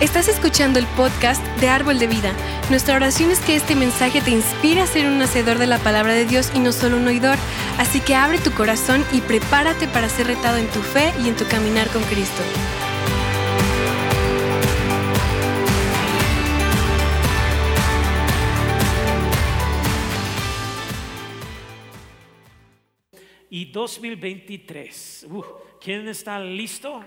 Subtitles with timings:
[0.00, 2.32] Estás escuchando el podcast de Árbol de Vida.
[2.70, 6.12] Nuestra oración es que este mensaje te inspire a ser un hacedor de la palabra
[6.14, 7.36] de Dios y no solo un oidor.
[7.78, 11.34] Así que abre tu corazón y prepárate para ser retado en tu fe y en
[11.34, 12.42] tu caminar con Cristo.
[23.50, 25.26] Y 2023.
[25.28, 25.42] Uh,
[25.80, 27.02] ¿Quién está listo?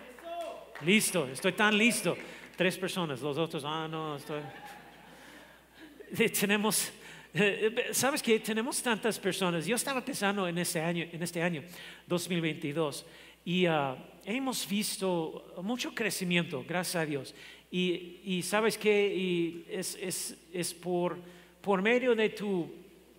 [0.82, 2.18] Listo, estoy tan listo.
[2.56, 4.42] Tres personas, los otros, ah, no, estoy.
[6.40, 6.92] Tenemos,
[7.34, 8.40] eh, eh, ¿sabes qué?
[8.40, 9.66] Tenemos tantas personas.
[9.66, 11.64] Yo estaba pensando en este año, en este año
[12.08, 13.06] 2022,
[13.46, 17.36] y ah, hemos visto mucho crecimiento, gracias a Dios.
[17.72, 19.16] Y, ¿sabes qué?
[19.16, 21.18] Y es, por,
[21.82, 22.70] medio de tu,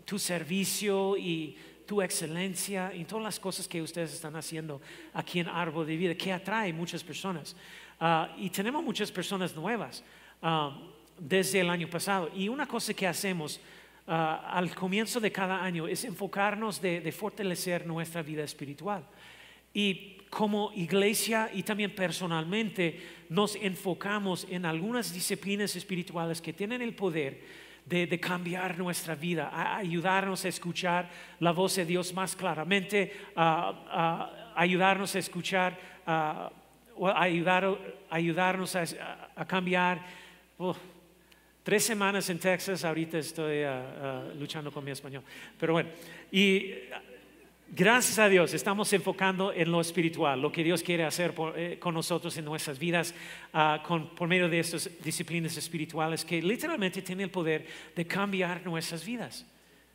[0.04, 4.82] tu servicio y tu excelencia y todas las cosas que ustedes están haciendo
[5.14, 7.56] aquí en Árbol de Vida, que atrae muchas personas.
[8.00, 10.02] Ah, y tenemos muchas personas nuevas
[10.42, 10.76] ah,
[11.18, 12.30] desde el año pasado.
[12.34, 13.60] Y una cosa que hacemos
[14.06, 19.04] ah, al comienzo de cada año es enfocarnos de, fortalecer nuestra vida espiritual.
[19.74, 26.94] Y como iglesia y también personalmente nos enfocamos en algunas disciplinas espirituales que tienen el
[26.94, 27.40] poder
[27.84, 34.52] de, cambiar nuestra vida, a ayudarnos a escuchar la voz de Dios más claramente, a,
[34.56, 35.78] ayudarnos a escuchar,
[37.14, 37.76] ayudar,
[38.10, 38.84] ayudarnos a,
[39.34, 40.00] a cambiar.
[40.58, 40.76] Oh,
[41.62, 45.22] tres semanas en Texas, ahorita estoy uh, luchando con mi español.
[45.58, 45.90] Pero bueno,
[46.30, 46.74] y
[47.68, 51.78] gracias a Dios estamos enfocando en lo espiritual, lo que Dios quiere hacer por, eh,
[51.78, 53.14] con nosotros en nuestras vidas
[53.54, 58.64] uh, con, por medio de estas disciplinas espirituales que literalmente tienen el poder de cambiar
[58.64, 59.46] nuestras vidas.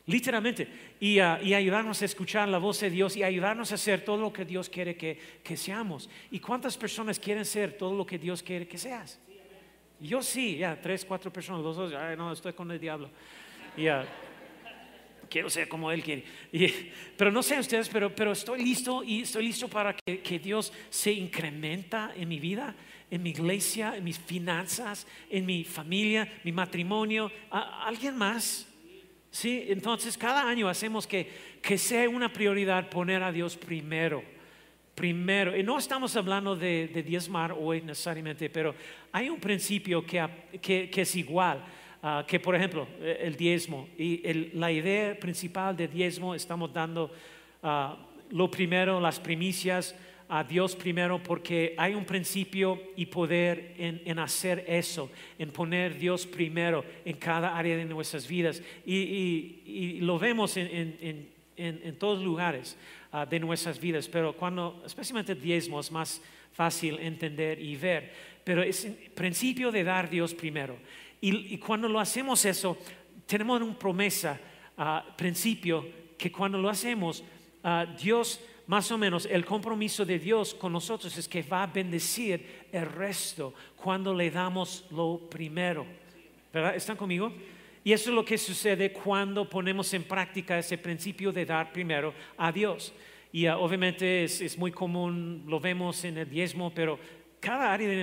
[0.08, 0.68] Literalmente.
[1.00, 4.18] Y, uh, y, ayudarnos a escuchar la voz de Dios y ayudarnos a hacer todo
[4.18, 6.10] lo que Dios quiere que, seamos.
[6.32, 9.20] ¿Y cuántas personas quieren ser todo lo que Dios quiere que seas?
[10.00, 13.10] Yo sí, ya, tres, cuatro personas, los dos, ay, no, estoy con el diablo.
[13.76, 14.08] Ya
[15.30, 16.24] quiero ser como Él quiere.
[17.18, 20.72] Pero no sé ustedes, pero, pero estoy listo y estoy listo para que, que, Dios
[20.90, 22.74] se incrementa en mi vida,
[23.12, 27.30] en mi iglesia, en mis finanzas, en mi familia, mi matrimonio.
[27.52, 28.67] ¿Alguien más?
[29.40, 31.30] Sí, entonces cada año hacemos que,
[31.62, 34.24] que sea una prioridad poner a Dios primero.
[34.96, 38.74] Primero, y no estamos hablando de, de diezmar hoy necesariamente, pero
[39.12, 40.28] hay un principio que,
[40.60, 41.64] que, que es igual.
[42.02, 47.12] Uh, que por ejemplo el diezmo y el, la idea principal de diezmo estamos dando
[47.62, 47.96] uh,
[48.32, 49.96] lo primero, las primicias
[50.30, 55.98] a Dios primero porque hay un principio y poder en, en hacer eso, en poner
[55.98, 58.62] Dios primero en cada área de nuestras vidas.
[58.86, 58.96] Y,
[59.66, 60.68] y, lo vemos en,
[61.02, 62.78] en, en todos lugares
[63.14, 66.22] uh, de nuestras vidas, pero cuando especialmente diezmo es más
[66.52, 68.12] fácil entender y ver,
[68.44, 70.78] pero es el principio de dar Dios primero.
[71.20, 72.78] Y, y cuando lo hacemos eso,
[73.26, 74.40] tenemos una promesa,
[74.78, 75.86] uh, principio,
[76.18, 77.24] que cuando lo hacemos,
[77.64, 81.68] uh, Dios, más o menos, el compromiso de Dios con nosotros es que va a
[81.68, 85.86] bendecir el resto cuando le damos lo primero.
[86.54, 86.76] ¿Verdad?
[86.76, 87.32] ¿Están conmigo?
[87.86, 92.14] Y eso es lo que sucede cuando ponemos en práctica ese principio de dar primero
[92.38, 92.94] a Dios.
[93.32, 97.00] Y uh, obviamente es, muy común, lo vemos en el diezmo, pero
[97.40, 97.96] cada área de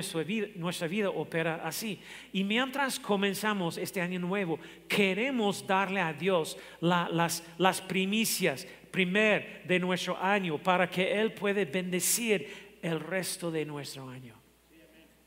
[0.57, 2.01] nuestra vida, opera así.
[2.33, 4.59] Y mientras comenzamos este año nuevo,
[4.89, 11.32] queremos darle a Dios la, las, las primicias primer de nuestro año para que Él
[11.32, 14.37] pueda bendecir el resto de nuestro año.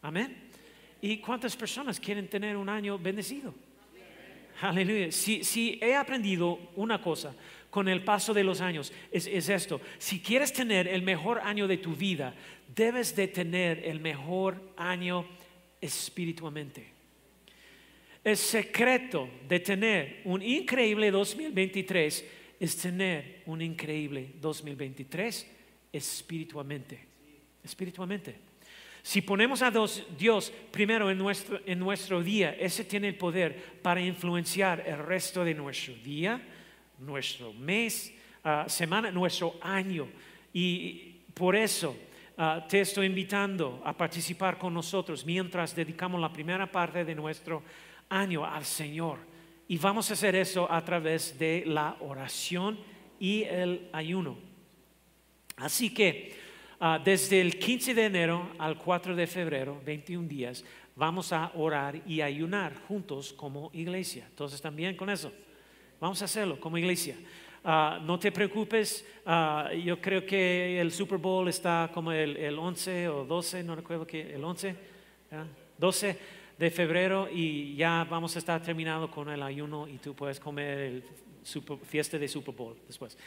[0.02, 0.50] Amén.
[1.02, 3.54] ¿Y cuántas personas quieren tener un año bendecido?
[4.62, 5.12] Aleluya.
[5.12, 7.36] Si, si, he aprendido una cosa
[7.70, 9.82] con el paso de los años, es, es, esto.
[9.98, 12.34] Si quieres tener el mejor año de tu vida,
[12.74, 15.26] debes de tener el mejor año
[15.82, 16.88] espiritualmente.
[18.24, 25.48] El secreto de tener un increíble 2023 es tener un increíble 2023
[25.92, 27.00] espiritualmente.
[27.64, 28.48] Espiritualmente.
[29.08, 29.72] Si ponemos a
[30.18, 31.18] Dios primero en
[31.80, 36.42] nuestro, día, ese tiene el poder para influenciar el resto de nuestro día,
[37.00, 38.14] nuestro mes,
[38.44, 40.10] uh, semana, nuestro año.
[40.52, 41.96] Y por eso
[42.38, 47.64] uh, te estoy invitando a participar con nosotros mientras dedicamos la primera parte de nuestro
[48.10, 49.20] año al Señor.
[49.68, 52.80] Y vamos a hacer eso a través de la oración
[53.20, 54.38] y el ayuno.
[55.58, 56.36] Así que
[56.80, 60.64] uh, desde el 15 de enero al 4 de febrero, 21 días,
[60.96, 64.26] vamos a orar y ayunar juntos como iglesia.
[64.30, 65.32] Entonces, ¿también con eso?
[66.00, 67.16] Vamos a hacerlo como iglesia.
[67.64, 72.58] Uh, no te preocupes, uh, yo creo que el Super Bowl está como el, el,
[72.58, 74.76] 11 o 12, no recuerdo que el 11,
[75.32, 75.46] ¿ya?
[75.78, 76.37] 12.
[76.58, 80.80] De febrero y ya vamos a estar terminando con el ayuno y tú puedes comer
[80.80, 81.04] el
[81.86, 83.18] fiesta de Super Bowl después.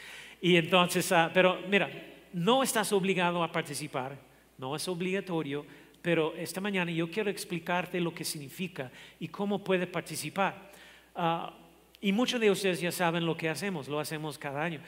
[0.41, 1.89] Y entonces, ah, pero mira,
[2.33, 4.17] no estás obligado a participar,
[4.57, 5.65] no es obligatorio,
[6.01, 10.71] pero esta mañana yo quiero explicarte lo que significa y cómo puedes participar.
[11.15, 11.53] Ah,
[11.99, 14.81] y muchos de ustedes ya saben lo que hacemos, lo hacemos cada año.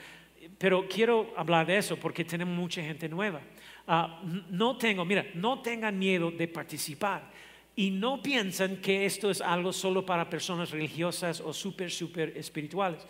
[0.58, 3.40] Pero quiero hablar de eso porque tenemos mucha gente nueva.
[3.86, 4.20] Ah,
[4.50, 7.32] no tengo, mira, no tengan miedo de participar
[7.76, 13.06] y no piensan que esto es algo solo para personas religiosas o súper, súper espirituales.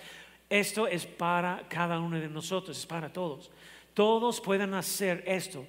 [0.48, 3.50] Esto es para cada uno de nosotros, es para todos.
[3.92, 5.66] Todos pueden hacer esto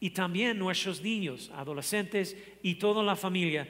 [0.00, 3.68] y también nuestros niños, adolescentes y toda la familia,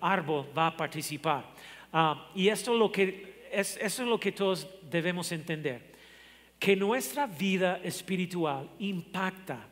[0.00, 1.44] Árbol va a participar.
[1.92, 2.92] Ah, y esto,
[3.52, 5.94] es, eso es lo que todos debemos entender,
[6.58, 9.68] que nuestra vida espiritual impacta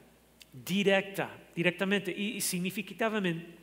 [0.53, 3.59] directa, directamente y significativamente,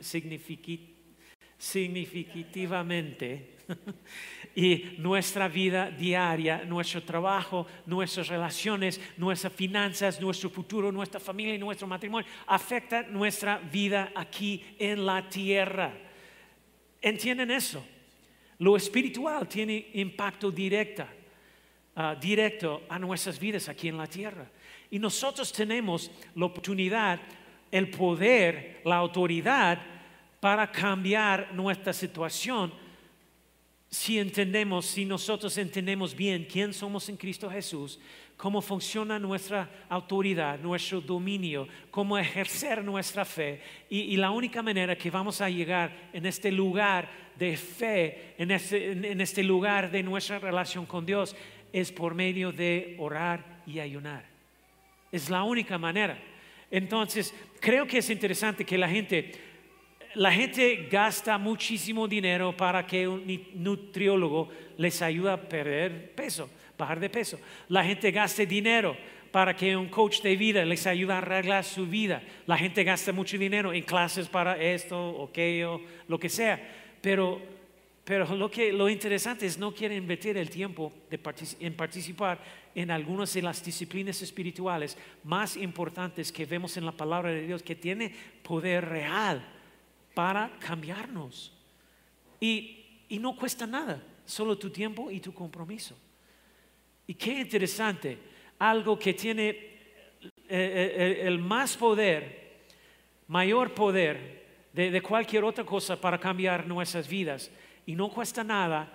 [1.58, 3.60] significativamente
[4.54, 11.58] y nuestra vida diaria, nuestro trabajo, nuestras relaciones, nuestras finanzas, nuestro futuro, nuestra familia y
[11.58, 15.92] nuestro matrimonio, afecta nuestra vida aquí en la tierra.
[17.00, 17.84] ¿Entienden eso?
[18.58, 21.06] Lo espiritual tiene impacto directo,
[21.96, 24.50] ah, directo a nuestras vidas aquí en la tierra.
[24.90, 27.20] Y nosotros tenemos la oportunidad,
[27.70, 29.80] el poder, la autoridad
[30.40, 32.72] para cambiar nuestra situación
[33.90, 37.98] si entendemos, si nosotros entendemos bien quién somos en Cristo Jesús,
[38.36, 43.60] cómo funciona nuestra autoridad, nuestro dominio, cómo ejercer nuestra fe.
[43.90, 48.92] Y, la única manera que vamos a llegar en este lugar de fe, en este,
[48.92, 51.34] en este lugar de nuestra relación con Dios,
[51.72, 54.24] es por medio de orar y ayunar.
[55.10, 56.16] Es la única manera.
[56.70, 59.32] Entonces, creo que es interesante que la gente,
[60.14, 63.24] la gente gasta muchísimo dinero para que un
[63.54, 67.40] nutriólogo les ayude a perder peso, bajar de peso.
[67.68, 68.96] La gente gasta dinero
[69.30, 72.22] para que un coach de vida les ayude a arreglar su vida.
[72.46, 76.60] La gente gasta mucho dinero en clases para esto aquello, lo que sea.
[77.00, 77.40] Pero
[78.04, 82.38] pero lo, que, lo interesante es no quieren invertir el tiempo en participar
[82.74, 87.62] en algunas de las disciplinas espirituales más importantes que vemos en la palabra de Dios,
[87.62, 88.12] que tiene
[88.42, 89.46] poder real
[90.14, 91.52] para cambiarnos.
[92.40, 95.96] Y, y no cuesta nada, solo tu tiempo y tu compromiso.
[97.06, 98.18] Y qué interesante,
[98.58, 102.62] algo que tiene eh, eh, el, más poder,
[103.28, 104.40] mayor poder
[104.72, 107.50] de, de cualquier otra cosa para cambiar nuestras vidas
[107.86, 108.88] y no cuesta nada,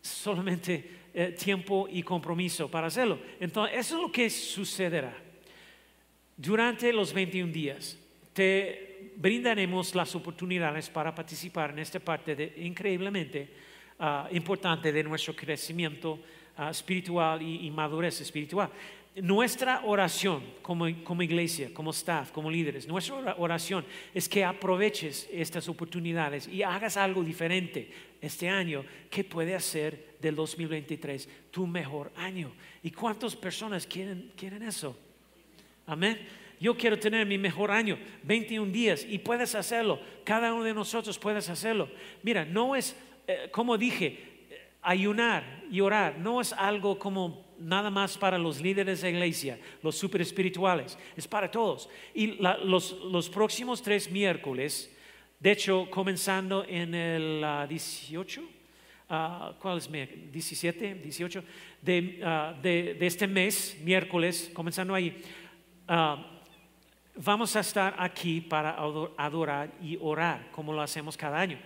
[0.00, 3.18] solamente eh, tiempo y compromiso para hacerlo.
[3.40, 5.16] Entonces, eso es lo que sucederá.
[6.36, 7.96] Durante los 21 días,
[8.32, 13.48] te brindaremos las oportunidades para participar en esta parte increíblemente
[13.98, 16.18] ah, importante de nuestro crecimiento
[16.56, 18.70] ah, espiritual y madurez espiritual
[19.22, 26.48] nuestra oración como, iglesia, como staff, como líderes, nuestra oración es que aproveches estas oportunidades
[26.48, 27.90] y hagas algo diferente
[28.24, 32.52] este año que puede hacer del 2023 tu mejor año.
[32.82, 34.96] ¿Y cuántas personas quieren, quieren eso?
[35.86, 36.18] Amén.
[36.60, 40.00] Yo quiero tener mi mejor año, 21 días, y puedes hacerlo.
[40.24, 41.88] Cada uno de nosotros puedes hacerlo.
[42.22, 44.06] Mira, no es, eh, como dije,
[44.50, 49.58] eh, ayunar y orar, no es algo como nada más para los líderes de iglesia,
[49.82, 51.88] los super espirituales, es para todos.
[52.14, 54.93] Y los, próximos tres miércoles,
[55.44, 58.42] de hecho, comenzando en el 18,
[59.10, 59.90] ah, ah, ¿cuál es?
[59.92, 61.44] 17, 18
[62.24, 65.22] ah, de, de, este mes, miércoles, comenzando ahí,
[67.16, 68.74] vamos a estar aquí para
[69.18, 71.58] adorar y orar, como lo hacemos cada año.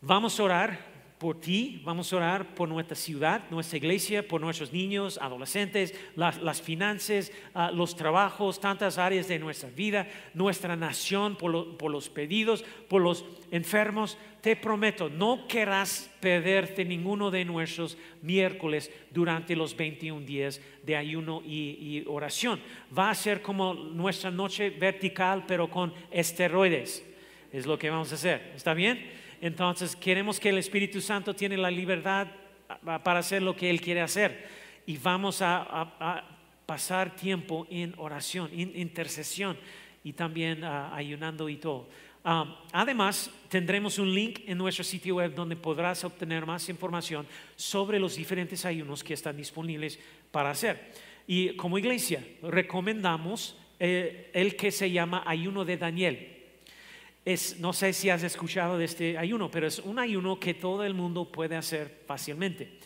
[0.00, 0.93] Vamos a orar
[1.24, 6.60] por ti, vamos a orar por nuestra ciudad, nuestra iglesia, por nuestros niños, adolescentes, las,
[6.60, 12.62] finanzas, ah, los trabajos, tantas áreas de nuestra vida, nuestra nación, por, por, los pedidos,
[12.90, 14.18] por los enfermos.
[14.42, 21.40] Te prometo, no querrás perderte ninguno de nuestros miércoles durante los 21 días de ayuno
[21.42, 22.60] y, y oración.
[22.92, 27.02] Va a ser como nuestra noche vertical, pero con esteroides.
[27.50, 28.52] Es lo que vamos a hacer.
[28.54, 29.23] ¿Está bien?
[29.44, 32.28] Entonces queremos que el Espíritu Santo tiene la libertad
[33.04, 34.48] para hacer lo que Él quiere hacer.
[34.86, 36.24] Y vamos a,
[36.64, 39.58] pasar tiempo en oración, en intercesión
[40.02, 41.90] y también ah, ayunando y todo.
[42.24, 48.00] Ah, además, tendremos un link en nuestro sitio web donde podrás obtener más información sobre
[48.00, 50.90] los diferentes ayunos que están disponibles para hacer.
[51.26, 56.33] Y como iglesia, recomendamos eh, el que se llama ayuno de Daniel.
[57.24, 60.84] Es, no sé si has escuchado de este ayuno, pero es un ayuno que todo
[60.84, 62.78] el mundo puede hacer fácilmente.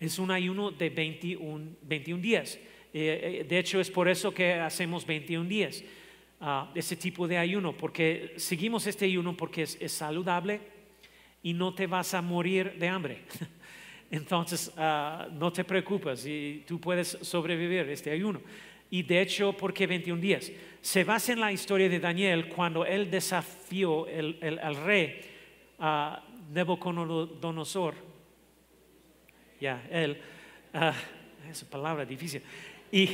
[0.00, 2.58] Es un ayuno de 21, 21 días.
[2.92, 5.84] Eh, eh, de hecho, es por eso que hacemos 21 días,
[6.40, 10.60] uh, ese tipo de ayuno, porque seguimos este ayuno porque es, saludable
[11.42, 13.22] y no te vas a morir de hambre.
[14.10, 18.40] Entonces, uh, no te preocupes y tú puedes sobrevivir este ayuno.
[18.90, 20.52] Y de hecho, ¿por qué 21 días?
[20.84, 25.18] Se basa en la historia de Daniel cuando él desafió al rey
[25.78, 26.16] uh,
[26.52, 27.94] Nebuchadnezzar.
[29.58, 30.20] Ya, él,
[30.74, 32.42] uh, esa palabra difícil.
[32.92, 33.08] Y,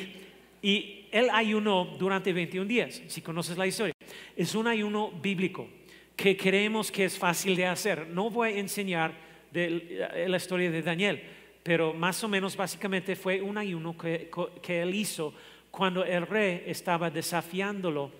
[0.60, 3.94] y él ayunó durante 21 días, si conoces la historia.
[4.34, 5.68] Es un ayuno bíblico
[6.16, 8.08] que creemos que es fácil de hacer.
[8.08, 9.14] No voy a enseñar
[9.52, 11.22] de la historia de Daniel,
[11.62, 14.28] pero más o menos básicamente fue un ayuno que,
[14.60, 15.32] que él hizo
[15.70, 18.10] cuando el rey estaba desafiándolo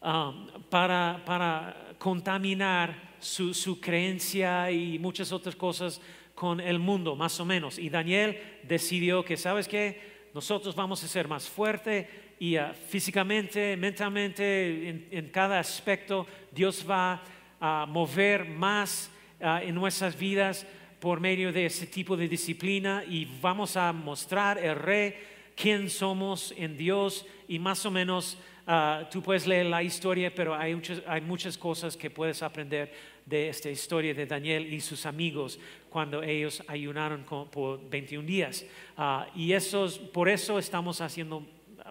[0.00, 6.00] um, para, para, contaminar su, su creencia y muchas otras cosas
[6.34, 7.78] con el mundo, más o menos.
[7.78, 10.12] Y Daniel decidió que, ¿sabes qué?
[10.34, 12.06] nosotros vamos a ser más fuertes
[12.38, 17.22] y uh, físicamente, mentalmente, en, en, cada aspecto, Dios va
[17.60, 19.10] a mover más
[19.40, 20.66] uh, en nuestras vidas
[20.98, 25.14] por medio de ese tipo de disciplina y vamos a mostrar el rey
[25.62, 30.56] quién somos en Dios y más o menos uh, tú puedes leer la historia, pero
[30.56, 32.92] hay muchas, hay muchas cosas que puedes aprender
[33.24, 38.66] de esta historia de Daniel y sus amigos cuando ellos ayunaron por 21 días.
[38.98, 41.46] Uh, y esos, por eso estamos haciendo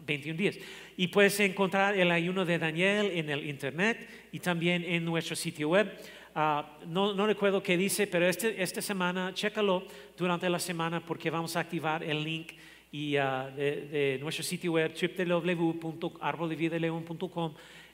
[0.05, 0.57] 21 días.
[0.97, 5.69] Y puedes encontrar el ayuno de Daniel en el internet y también en nuestro sitio
[5.69, 5.97] web.
[6.35, 9.85] Uh, no, no, recuerdo qué dice, pero este, esta semana, chécalo
[10.17, 12.51] durante la semana porque vamos a activar el link
[12.91, 17.53] y, uh, de, nuestro sitio web www.arboldevidaleon.com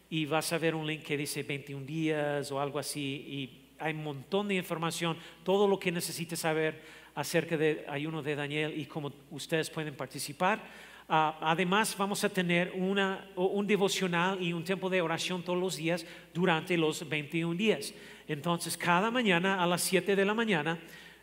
[0.10, 3.94] y vas a ver un link que dice 21 días o algo así y hay
[3.94, 6.82] un montón de información, todo lo que necesites saber
[7.14, 10.60] acerca del ayuno de Daniel y cómo ustedes pueden participar.
[11.10, 15.78] Uh, además, vamos a tener una, un devocional y un tiempo de oración todos los
[15.78, 17.94] días durante los 21 días.
[18.28, 20.78] Entonces, cada mañana a las 7 de la mañana,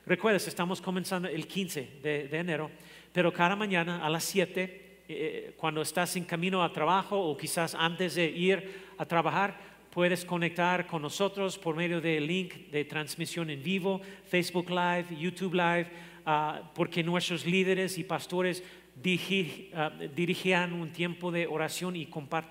[0.07, 2.71] recuerdes, estamos comenzando el 15 de, de enero,
[3.15, 7.77] pero cada mañana a las 7 eh, cuando estás en camino a trabajo o quizás
[7.77, 9.57] antes de ir a trabajar,
[9.89, 15.55] puedes conectar con nosotros por medio del link de transmisión en vivo, Facebook Live, YouTube
[15.55, 15.87] Live,
[16.27, 18.65] uh, porque nuestros líderes y pastores
[18.97, 22.49] uh, dirigirán un tiempo de oración y compart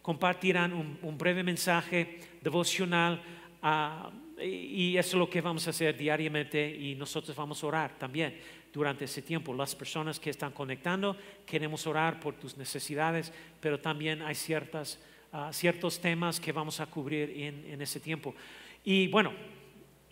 [0.00, 3.20] compartirán un, un, breve mensaje devocional.
[3.62, 7.98] Uh, y eso es lo que vamos a hacer diariamente y nosotros vamos a orar
[7.98, 8.34] también
[8.72, 9.54] durante ese tiempo.
[9.54, 14.98] Las personas que están conectando, queremos orar por tus necesidades, pero también hay ciertas,
[15.32, 18.34] uh, ciertos temas que vamos a cubrir en, ese tiempo.
[18.84, 19.32] Y bueno,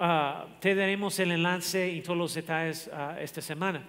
[0.01, 3.89] uh, te daremos el enlace y todos los detalles uh, esta semana.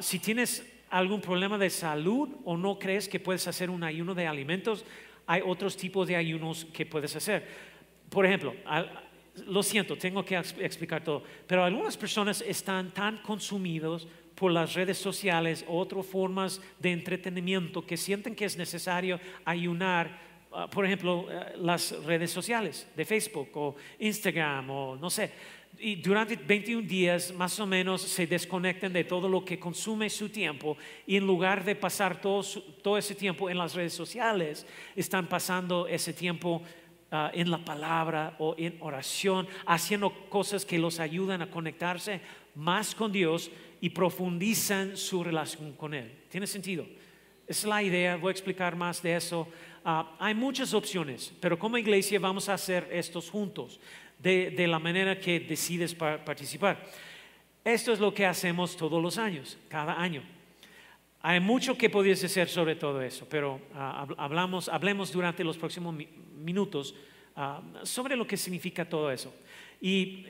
[0.00, 4.26] si tienes algún problema de salud o no crees que puedes hacer un ayuno de
[4.26, 4.84] alimentos,
[5.26, 7.66] hay otros tipos de ayunos que puedes hacer.
[8.08, 8.54] Por ejemplo,
[9.46, 14.98] lo siento, tengo que explicar todo, pero algunas personas están tan consumidos por las redes
[14.98, 20.20] sociales o otras formas de entretenimiento que sienten que es necesario ayunar,
[20.52, 25.32] uh, por ejemplo, uh, las redes sociales de Facebook o Instagram o no sé.
[25.78, 30.28] Y durante 21 días más o menos se desconectan de todo lo que consume su
[30.30, 30.76] tiempo
[31.06, 32.42] y en lugar de pasar todo,
[32.82, 36.62] todo ese tiempo en las redes sociales, están pasando ese tiempo
[37.08, 42.20] Uh, en la palabra o en oración, haciendo cosas que los ayudan a conectarse
[42.56, 43.48] más con Dios
[43.80, 46.10] y profundizan su relación con Él.
[46.28, 46.84] ¿Tiene sentido?
[47.46, 49.46] Es la idea, voy a explicar más de eso.
[49.84, 53.78] Uh, hay muchas opciones, pero como iglesia vamos a hacer estos juntos,
[54.18, 56.90] de, de la manera que decides participar.
[57.62, 60.24] Esto es lo que hacemos todos los años, cada año.
[61.28, 65.92] Hay mucho que pudiese hacer sobre todo eso, pero uh, hablamos, hablemos durante los próximos
[66.36, 66.94] minutos
[67.34, 69.34] uh, sobre lo que significa todo eso.
[69.80, 70.24] Y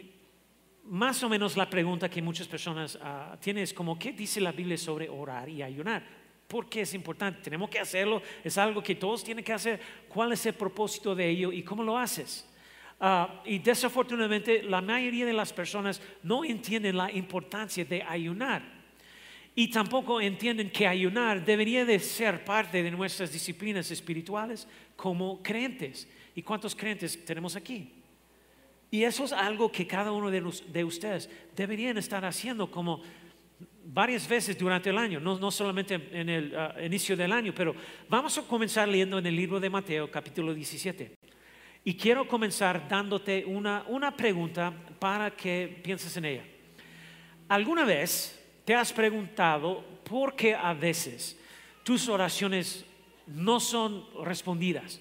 [0.85, 4.53] más o menos la pregunta que muchas personas uh, tienen es como, ¿qué dice la
[4.53, 6.03] Biblia sobre orar y ayunar?
[6.49, 7.43] ¿Por qué es importante?
[7.43, 8.23] ¿Tenemos que hacerlo?
[8.43, 9.79] ¿Es algo que todos tienen que hacer?
[10.09, 12.49] ¿Cuál es el propósito de ello y cómo lo haces?
[12.99, 18.75] Uh, y desafortunadamente la mayoría de las personas no entienden la importancia de ayunar
[19.58, 26.06] y tampoco entienden que ayunar debería de ser parte de nuestras disciplinas espirituales como creyentes.
[26.34, 27.90] ¿Y cuántos creyentes tenemos aquí?
[28.90, 33.02] Y eso es algo que cada uno de, los, de ustedes deberían estar haciendo como
[33.82, 37.75] varias veces durante el año, no, no solamente en el uh, inicio del año, pero
[38.10, 41.16] vamos a comenzar leyendo en el libro de Mateo capítulo 17.
[41.82, 46.44] Y quiero comenzar dándote una, una pregunta para que pienses en ella.
[47.48, 51.38] ¿Alguna vez te has preguntado por qué a veces
[51.85, 52.85] tus oraciones
[53.28, 55.00] no son respondidas?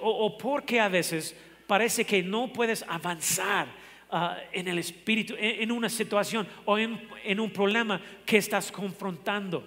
[0.00, 1.34] O, por qué a veces
[1.66, 3.66] parece que no puedes avanzar
[4.10, 9.66] ah, en el espíritu, en, una situación o en un problema que estás confrontando.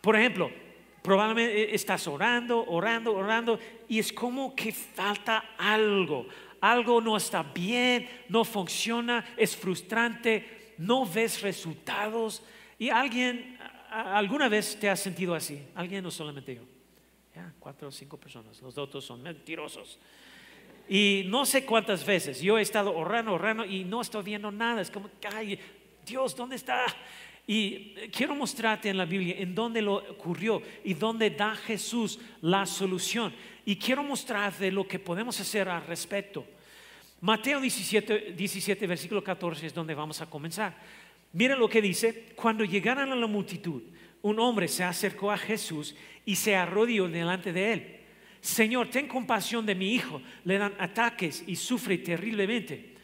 [0.00, 0.50] Por ejemplo,
[1.02, 6.26] probablemente estás orando, orando, orando y es como que falta algo.
[6.62, 12.42] Algo no está bien, no funciona, es frustrante, no ves resultados.
[12.78, 13.58] Y alguien,
[13.90, 16.62] alguna vez te has sentido así, alguien no solamente yo.
[17.34, 19.98] Ya, cuatro o cinco personas, los otros son mentirosos.
[20.88, 24.80] Y no sé cuántas veces yo he estado orando, orando y no estoy viendo nada.
[24.80, 25.58] Es como, ay,
[26.04, 26.86] Dios, ¿dónde está?
[27.46, 32.66] Y quiero mostrarte en la Biblia en dónde lo ocurrió y dónde da Jesús la
[32.66, 33.32] solución.
[33.64, 36.44] Y quiero mostrarte lo que podemos hacer al respecto.
[37.20, 40.76] Mateo 17, 17 versículo 14 es donde vamos a comenzar.
[41.32, 43.82] Mira lo que dice, cuando llegaron a la multitud,
[44.22, 45.94] un hombre se acercó a Jesús
[46.24, 47.96] y se arrodilló delante de él.
[48.40, 52.94] Señor, ten compasión de mi hijo, le dan ataques y sufre terriblemente.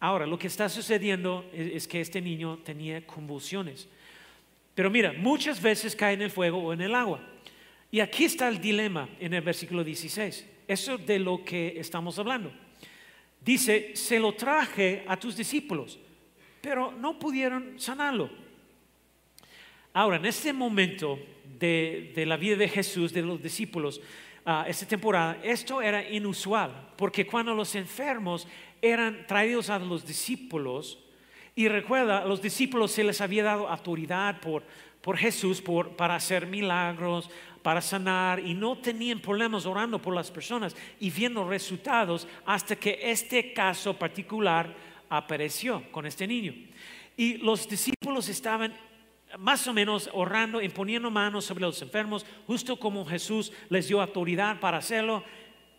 [0.00, 3.88] Ahora, lo que está sucediendo es, que este niño tenía convulsiones.
[4.74, 7.20] Pero mira, muchas veces cae en el fuego o en el agua.
[7.90, 10.46] Y aquí está el dilema en el versículo 16.
[10.66, 12.52] Eso de lo que estamos hablando.
[13.44, 15.98] Dice, se lo traje a tus discípulos,
[16.60, 18.30] pero no pudieron sanarlo.
[19.92, 21.18] Ahora, en este momento
[21.58, 24.00] de, la vida de Jesús, de los discípulos,
[24.46, 28.46] uh, esta temporada, esto era inusual, porque cuando los enfermos
[28.80, 30.98] eran traídos a los discípulos.
[31.54, 34.64] Y recuerda, a los discípulos se les había dado autoridad por,
[35.00, 37.30] por Jesús por, para hacer milagros,
[37.62, 42.98] para sanar, y no tenían problemas orando por las personas y viendo resultados hasta que
[43.02, 44.74] este caso particular
[45.08, 46.54] apareció con este niño.
[47.16, 48.74] Y los discípulos estaban
[49.38, 54.60] más o menos orando, imponiendo manos sobre los enfermos, justo como Jesús les dio autoridad
[54.60, 55.24] para hacerlo,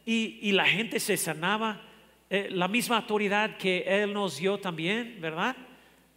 [0.06, 1.82] y, y la gente se sanaba
[2.30, 5.56] eh, la misma autoridad que Él nos dio también, ¿verdad?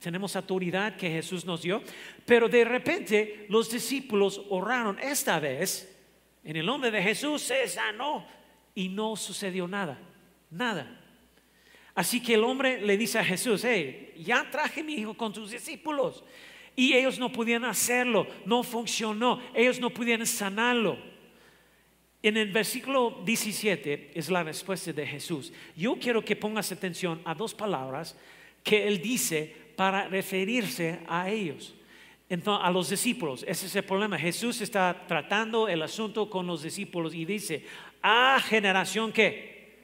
[0.00, 1.82] Tenemos autoridad que Jesús nos dio.
[2.24, 5.92] Pero de repente los discípulos oraron esta vez,
[6.44, 8.26] en el nombre de Jesús se sanó
[8.74, 9.98] y no sucedió nada,
[10.50, 11.00] nada.
[11.94, 15.50] Así que el hombre le dice a Jesús, hey, ya traje mi hijo con tus
[15.50, 16.22] discípulos.
[16.76, 20.98] Y ellos no pudieron hacerlo, no funcionó, ellos no pudieron sanarlo.
[22.22, 25.52] En el versículo 17 es la respuesta de Jesús.
[25.74, 28.16] Yo quiero que pongas atención a dos palabras
[28.62, 31.74] que él dice para referirse a ellos,
[32.46, 33.44] a los discípulos.
[33.46, 34.18] Ese es el problema.
[34.18, 37.64] Jesús está tratando el asunto con los discípulos y dice,
[38.02, 39.76] a generación que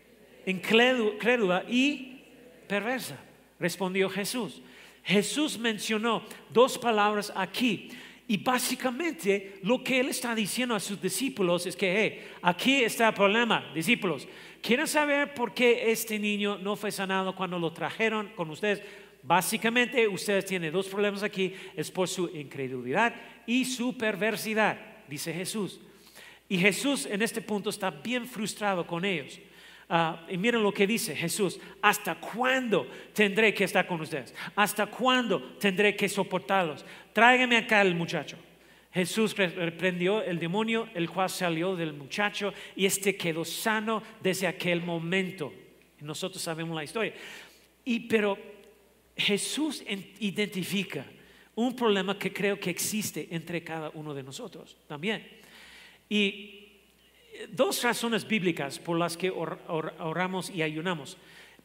[0.47, 2.23] incrédula y
[2.67, 3.19] perversa,
[3.61, 4.63] respondió Jesús.
[5.05, 7.91] Jesús mencionó dos palabras aquí
[8.29, 13.09] y básicamente lo que él está diciendo a sus discípulos es que, hey, aquí está
[13.09, 14.27] el problema, discípulos.
[14.63, 18.81] ¿Quieren saber por qué este niño no fue sanado cuando lo trajeron con ustedes?
[19.23, 23.15] Básicamente ustedes tienen dos problemas aquí, es por su incredulidad
[23.47, 25.81] y su perversidad, dice Jesús.
[26.49, 29.41] Y Jesús en este punto está bien frustrado con ellos.
[29.89, 34.35] Ah, y miren lo que dice Jesús, ¿hasta cuándo tendré que estar con ustedes?
[34.57, 36.85] ¿Hasta cuándo tendré que soportarlos?
[37.13, 38.37] Tráigame acá el muchacho.
[38.93, 44.83] Jesús reprendió el demonio, el cual salió del muchacho y este quedó sano desde aquel
[44.83, 45.53] momento.
[46.01, 47.15] Nosotros sabemos la historia.
[47.85, 48.37] Y pero
[49.17, 49.83] Jesús
[50.21, 51.05] identifica
[51.55, 55.27] un problema que creo que existe entre cada uno de nosotros también.
[56.09, 56.63] Y
[57.51, 61.17] dos razones bíblicas por las que oramos y ayunamos.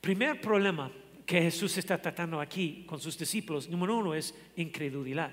[0.02, 0.92] Primer problema
[1.26, 5.32] que Jesús está tratando aquí con sus discípulos, número uno, es incredulidad.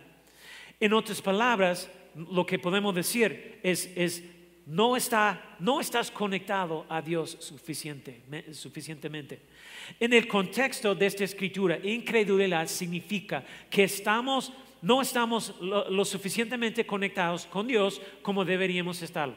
[0.80, 4.22] En otras palabras, lo que podemos decir es, es
[4.66, 8.22] no, está, no estás conectado a Dios suficiente,
[8.52, 9.42] suficientemente.
[10.00, 17.46] En el contexto de esta escritura, incredulidad significa que estamos, no estamos lo suficientemente conectados
[17.46, 19.32] con Dios como deberíamos estar.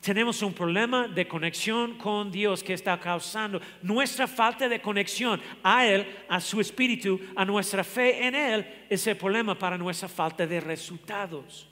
[0.00, 5.84] Tenemos un problema de conexión con Dios que está causando nuestra falta de conexión a
[5.84, 10.46] Él, a su espíritu, a nuestra fe en Él, es el problema para nuestra falta
[10.46, 11.69] de resultados.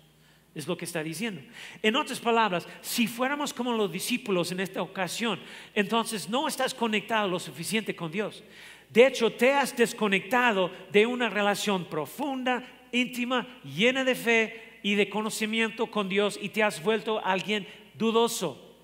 [0.59, 1.41] Es lo que está diciendo.
[1.85, 5.39] En otras palabras, si fuéramos como los discípulos en esta ocasión,
[5.73, 8.43] entonces no estás conectado lo suficiente con Dios.
[8.91, 15.09] De hecho, te has desconectado de una relación profunda, íntima, llena de fe y de
[15.09, 18.77] conocimiento con Dios y te has vuelto alguien dudoso,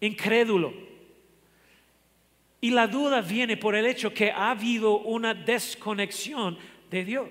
[0.00, 0.74] incrédulo.
[2.60, 6.58] Y la duda viene por el hecho que ha habido una desconexión
[6.90, 7.28] de Dios,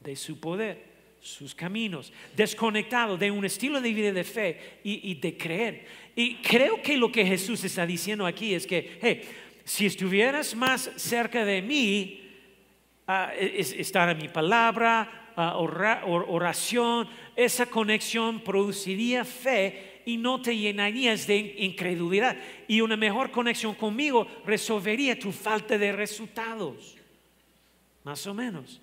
[0.00, 0.91] de su poder,
[1.22, 5.86] sus caminos, desconectado de un estilo de vida de fe y, de creer.
[6.16, 9.22] Y creo que lo que Jesús está diciendo aquí es que, hey,
[9.64, 12.28] si estuvieras más cerca de mí,
[13.06, 21.28] uh, estar en mi palabra, ah, oración, esa conexión produciría fe y no te llenarías
[21.28, 22.36] de incredulidad.
[22.66, 26.96] Y una mejor conexión conmigo resolvería tu falta de resultados.
[28.02, 28.81] Más o menos.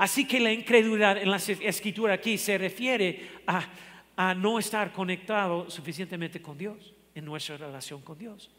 [0.00, 6.40] Así que la incredulidad en la escritura aquí se refiere a, no estar conectado suficientemente
[6.40, 8.50] con Dios, en nuestra relación con Dios.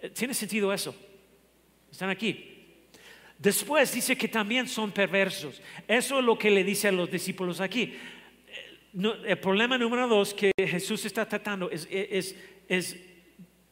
[0.00, 0.96] Eh, ¿Tiene sentido eso?
[1.92, 2.74] ¿Están aquí?
[3.38, 5.62] Después dice que también son perversos.
[5.86, 7.94] Eso es lo que le dice a los discípulos aquí.
[8.48, 12.34] Eh, el problema número dos que Jesús está tratando es,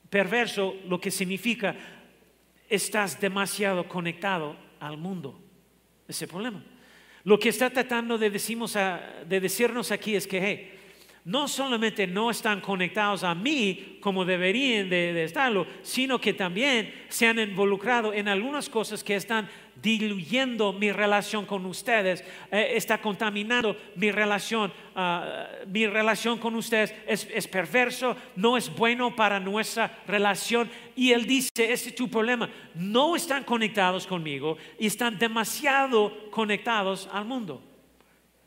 [0.09, 1.75] perverso, lo que significa
[2.69, 5.40] estás demasiado conectado al mundo.
[6.11, 6.61] Ese problema.
[7.23, 10.80] Lo que está tratando de, de decirnos aquí es que, hey,
[11.25, 17.27] no solamente no están conectados a mí como deberían de, estarlo, sino que también se
[17.27, 19.49] han involucrado en algunas cosas que están
[19.83, 26.95] diluyendo mi relación con ustedes, eh, está contaminando mi relación, ah, mi relación con ustedes
[27.07, 30.71] es, perverso, no es bueno para nuestra relación.
[30.97, 37.09] Y él dice, ese es tu problema, no están conectados conmigo y están demasiado conectados
[37.13, 37.63] al mundo.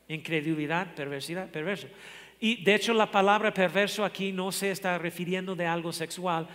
[0.08, 1.88] Incredulidad, perversidad, perverso.
[2.44, 6.46] Y de hecho la palabra perverso aquí no se está refiriendo de algo sexual,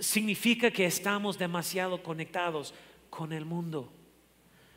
[0.00, 2.74] significa que estamos demasiado conectados
[3.10, 3.92] con el mundo.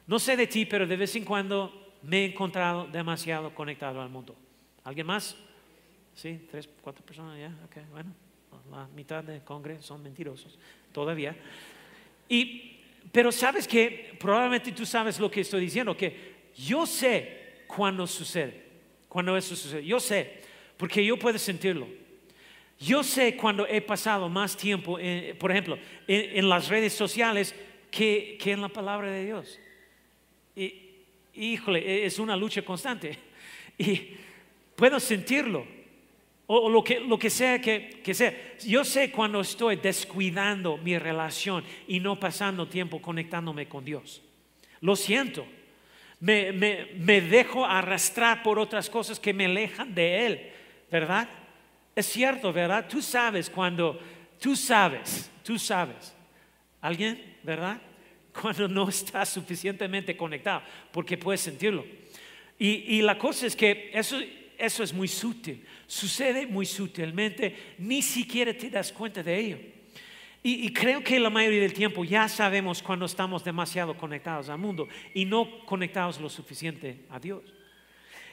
[0.06, 4.10] No sé de ti, pero de vez en cuando me he encontrado demasiado conectado al
[4.10, 4.36] mundo.
[4.84, 5.36] ¿Alguien más?
[6.14, 7.52] Sí, tres, cuatro personas ya.
[7.66, 8.14] Okay, bueno,
[8.70, 10.60] la mitad del Congreso son mentirosos
[10.92, 11.36] todavía.
[12.30, 12.80] Y,
[13.12, 18.62] pero sabes que probablemente tú sabes lo que estoy diciendo, que yo sé cuándo sucede,
[19.10, 19.84] cuando eso sucede.
[19.84, 20.43] Yo sé,
[20.78, 21.88] porque yo puedo sentirlo.
[22.80, 24.98] Yo sé cuando he pasado más tiempo,
[25.40, 27.56] por ejemplo, en, las redes sociales
[27.90, 29.60] que, en la palabra de Dios.
[30.56, 30.74] Y,
[31.34, 33.18] híjole, e, es una lucha constante.
[33.76, 34.12] Y
[34.76, 35.66] puedo sentirlo.
[36.46, 38.32] O, lo, que, lo que sea que, que, sea.
[38.68, 44.22] Yo sé cuando estoy descuidando mi relación y no pasando tiempo conectándome con Dios.
[44.82, 45.48] Lo siento.
[46.20, 50.52] Me, me, me dejo arrastrar por otras cosas que me alejan de Él.
[50.94, 51.28] ¿Verdad?
[51.96, 52.86] Es cierto, ¿verdad?
[52.88, 54.00] Tú sabes cuando,
[54.40, 56.14] tú sabes, tú sabes.
[56.82, 57.82] ¿Alguien, verdad?
[58.42, 61.84] Cuando no estás suficientemente conectado, porque puedes sentirlo.
[62.60, 64.20] Y, la cosa es que eso,
[64.58, 69.58] eso es muy sutil, sucede muy sutilmente, ni siquiera te das cuenta de ello.
[70.44, 74.60] Y, y, creo que la mayoría del tiempo ya sabemos cuando estamos demasiado conectados al
[74.60, 77.42] mundo y no conectados lo suficiente a Dios.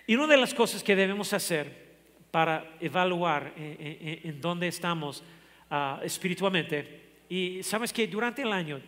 [0.06, 1.89] Y una de las cosas que debemos hacer
[2.30, 5.22] para evaluar en, dónde estamos
[5.70, 7.24] ah, espiritualmente.
[7.28, 8.80] Y sabes que durante el año,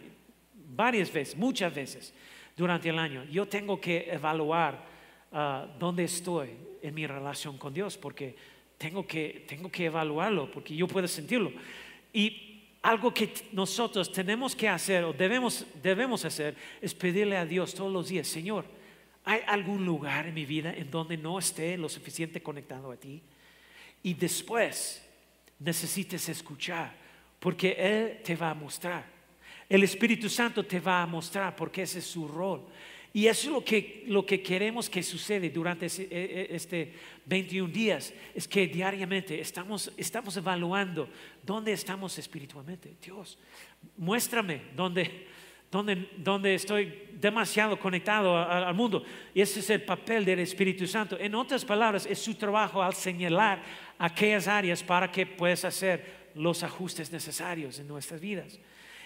[0.74, 2.14] varias veces, muchas veces,
[2.56, 4.84] durante el año, yo tengo que evaluar
[5.32, 6.50] ah, dónde estoy
[6.82, 8.34] en mi relación con Dios, porque
[8.78, 11.52] tengo que, tengo que evaluarlo, porque yo puedo sentirlo.
[12.12, 12.52] Y
[12.82, 17.92] algo que nosotros tenemos que hacer o debemos, debemos hacer es pedirle a Dios todos
[17.92, 18.64] los días, Señor,
[19.24, 23.22] ¿hay algún lugar en mi vida en donde no esté lo suficiente conectado a ti?
[24.02, 25.02] Y después
[25.58, 26.94] necesites escuchar,
[27.38, 29.04] porque Él te va a mostrar.
[29.68, 32.66] El Espíritu Santo te va a mostrar porque ese es su rol.
[33.14, 36.94] Y eso es lo que, lo que queremos que sucede durante e, e, este
[37.26, 41.08] 21 días, es que diariamente estamos, estamos evaluando
[41.42, 42.96] dónde estamos espiritualmente.
[43.02, 43.38] Dios,
[43.98, 45.28] muéstrame dónde,
[45.70, 49.04] donde, estoy demasiado conectado al mundo.
[49.34, 51.18] Y ese es el papel del Espíritu Santo.
[51.18, 53.62] En otras palabras, es su trabajo al señalar
[54.02, 58.58] aquellas áreas para que puedas hacer los ajustes necesarios en nuestras vidas.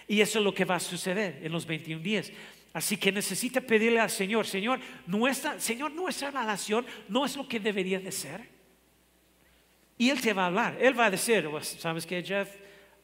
[0.07, 2.31] Y eso es lo que va a suceder en los 21 días.
[2.73, 7.59] Así que necesita pedirle al Señor, Señor, nuestra, Señor, nuestra relación no es lo que
[7.59, 8.41] debería de ser.
[9.99, 12.49] Y Él te va a hablar, Él va a decir, pues, ¿sabes qué, Jeff?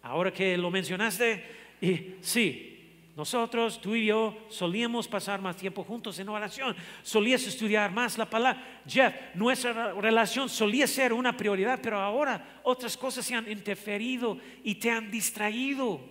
[0.01, 1.43] Ahora que lo mencionaste,
[1.79, 2.73] y sí,
[3.15, 8.28] nosotros, tú y yo, solíamos pasar más tiempo juntos en oración, solías estudiar más la
[8.28, 8.82] palabra.
[8.88, 14.76] Jeff, nuestra relación solía ser una prioridad, pero ahora otras cosas se han interferido y
[14.76, 16.02] te han distraído.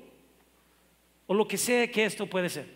[1.27, 2.69] O lo que sea que esto puede ser.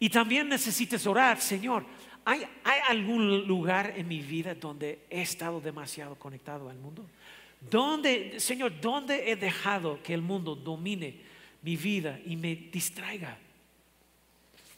[0.00, 1.86] Y también necesitas orar, Señor,
[2.24, 7.06] ¿hay, ¿hay algún lugar en mi vida donde he estado demasiado conectado al mundo?
[7.70, 13.38] ¿Dónde, Señor, dónde he dejado que el mundo domine mi vida y me distraiga.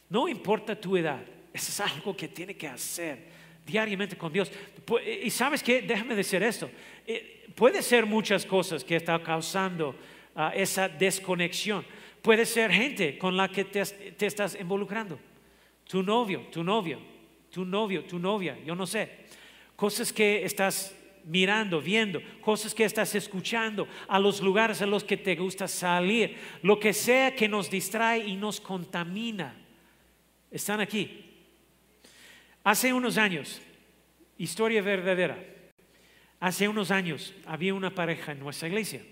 [0.08, 1.20] No importa tu edad,
[1.52, 4.50] eso es algo que tiene que hacer diariamente con Dios.
[5.24, 6.70] Y sabes qué, déjame decir esto,
[7.06, 9.96] eh, puede ser muchas cosas que están causando
[10.34, 11.84] ah, esa desconexión.
[12.22, 15.18] Puede ser gente con la que te, te estás involucrando,
[15.88, 16.98] tu novio, tu novio,
[17.50, 19.26] tu novio, tu novia, yo no sé.
[19.74, 25.16] Cosas que estás mirando, viendo, cosas que estás escuchando, a los lugares a los que
[25.16, 29.65] te gusta salir, lo que sea que nos distrae y nos contamina.
[30.50, 31.24] Están aquí.
[32.62, 33.61] Hace unos años,
[34.38, 35.38] historia verdadera,
[36.40, 39.02] hace unos años había una pareja en nuestra iglesia.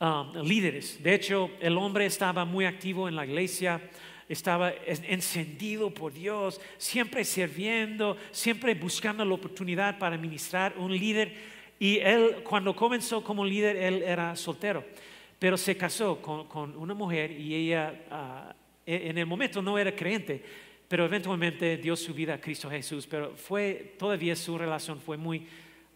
[0.00, 1.00] Um, líderes.
[1.00, 3.80] De hecho, el hombre estaba muy activo en la iglesia,
[4.28, 11.32] estaba encendido por Dios, siempre sirviendo, siempre buscando la oportunidad para ministrar, un líder.
[11.78, 14.84] Y él, cuando comenzó como líder, él era soltero,
[15.38, 20.42] pero se casó con, una mujer y ella ah, en el momento no era creyente,
[20.92, 25.46] pero eventualmente dio su vida a Cristo Jesús, pero fue, todavía su relación fue muy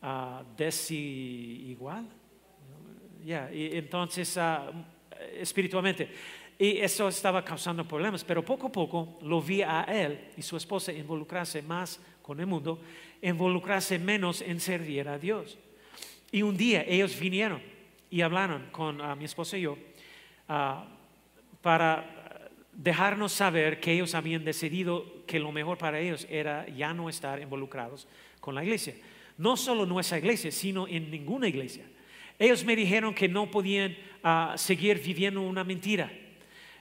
[0.02, 2.08] uh, desigual.
[3.22, 4.70] Ya, y entonces, ah,
[5.34, 6.08] espiritualmente.
[6.58, 10.56] Y eso estaba causando problemas, pero poco a poco lo vi a él y su
[10.56, 12.80] esposa involucrarse más con el mundo,
[13.20, 15.58] involucrarse menos en servir a Dios.
[16.32, 17.60] Y un día ellos vinieron
[18.10, 19.76] y hablaron con mi esposa y yo
[20.48, 20.86] ah,
[21.60, 22.15] para
[22.76, 27.40] dejarnos saber que ellos habían decidido que lo mejor para ellos era ya no estar
[27.40, 28.06] involucrados
[28.40, 28.94] con la iglesia.
[29.38, 31.84] No solo nuestra iglesia, sino en ninguna iglesia.
[32.38, 36.10] Ellos me dijeron que no podían ah, seguir viviendo una mentira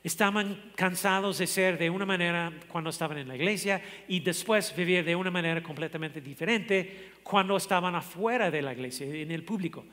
[0.05, 5.03] estaban cansados de ser de una manera cuando estaban en la iglesia y después vivir
[5.03, 9.83] de una manera completamente diferente cuando estaban afuera de la iglesia, en el público.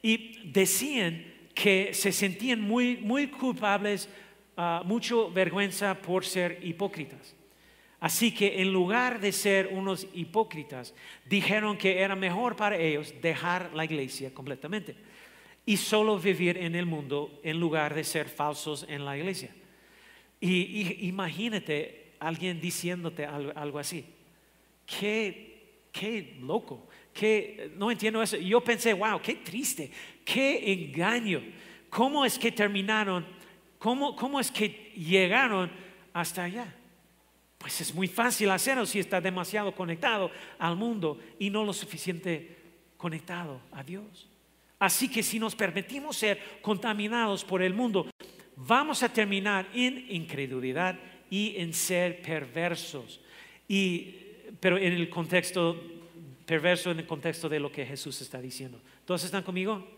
[0.00, 4.08] Y decían que se sentían muy, muy culpables,
[4.58, 7.34] uh, mucho vergüenza por ser hipócritas.
[8.00, 10.94] Así que en lugar de ser unos hipócritas,
[11.24, 14.94] dijeron que era mejor para ellos dejar la iglesia completamente
[15.66, 19.50] y solo vivir en el mundo en lugar de ser falsos en la iglesia.
[20.40, 24.04] Y, imagínate alguien diciéndote algo, así.
[24.86, 26.86] Qué, qué loco.
[27.12, 28.36] Qué, no entiendo eso.
[28.36, 29.90] Yo pensé, wow, qué triste,
[30.24, 31.42] qué engaño.
[31.90, 33.26] ¿Cómo es que terminaron?
[33.78, 35.70] ¿Cómo, cómo es que llegaron
[36.12, 36.74] hasta allá?
[37.58, 42.56] Pues es muy fácil hacerlo si está demasiado conectado al mundo y no lo suficiente
[42.96, 44.28] conectado a Dios.
[44.78, 48.08] Así que si nos permitimos ser contaminados por el mundo,
[48.56, 50.98] vamos a terminar en incredulidad
[51.30, 53.20] y en ser perversos.
[54.60, 55.80] pero en el contexto
[56.46, 58.80] perverso, en el contexto de lo que Jesús está diciendo.
[59.04, 59.97] ¿Todos están conmigo?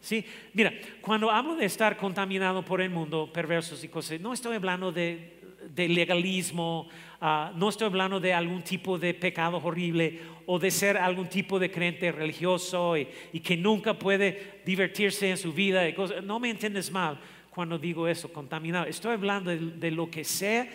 [0.00, 0.24] Sí.
[0.54, 4.90] Mira, cuando hablo de estar contaminado por el mundo, perversos y cosas, no estoy hablando
[4.90, 5.38] de,
[5.76, 6.88] legalismo,
[7.20, 11.58] ah, no estoy hablando de algún tipo de pecado horrible o de ser algún tipo
[11.58, 13.06] de creyente religioso y,
[13.40, 15.86] que nunca puede divertirse en su vida.
[15.86, 16.24] Y cosas.
[16.24, 17.18] No me entiendes mal
[17.50, 18.86] cuando digo eso, contaminado.
[18.86, 20.66] Estoy hablando de, lo que sea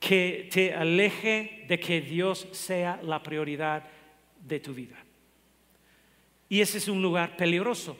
[0.00, 3.84] que te aleje de que Dios sea la prioridad
[4.40, 4.96] de tu vida.
[6.48, 7.96] Y ese es un lugar peligroso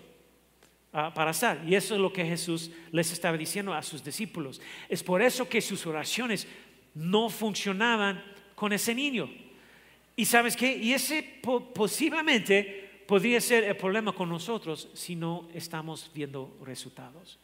[0.95, 1.61] para estar.
[1.67, 4.61] Y eso es lo que Jesús les estaba diciendo a sus discípulos.
[4.89, 6.47] Es por eso que sus oraciones
[6.95, 8.23] no funcionaban
[8.55, 9.29] con ese niño.
[10.15, 10.77] Y sabes qué?
[10.77, 11.41] Y ese
[11.75, 17.41] posiblemente podría ser el problema con nosotros si no estamos viendo resultados.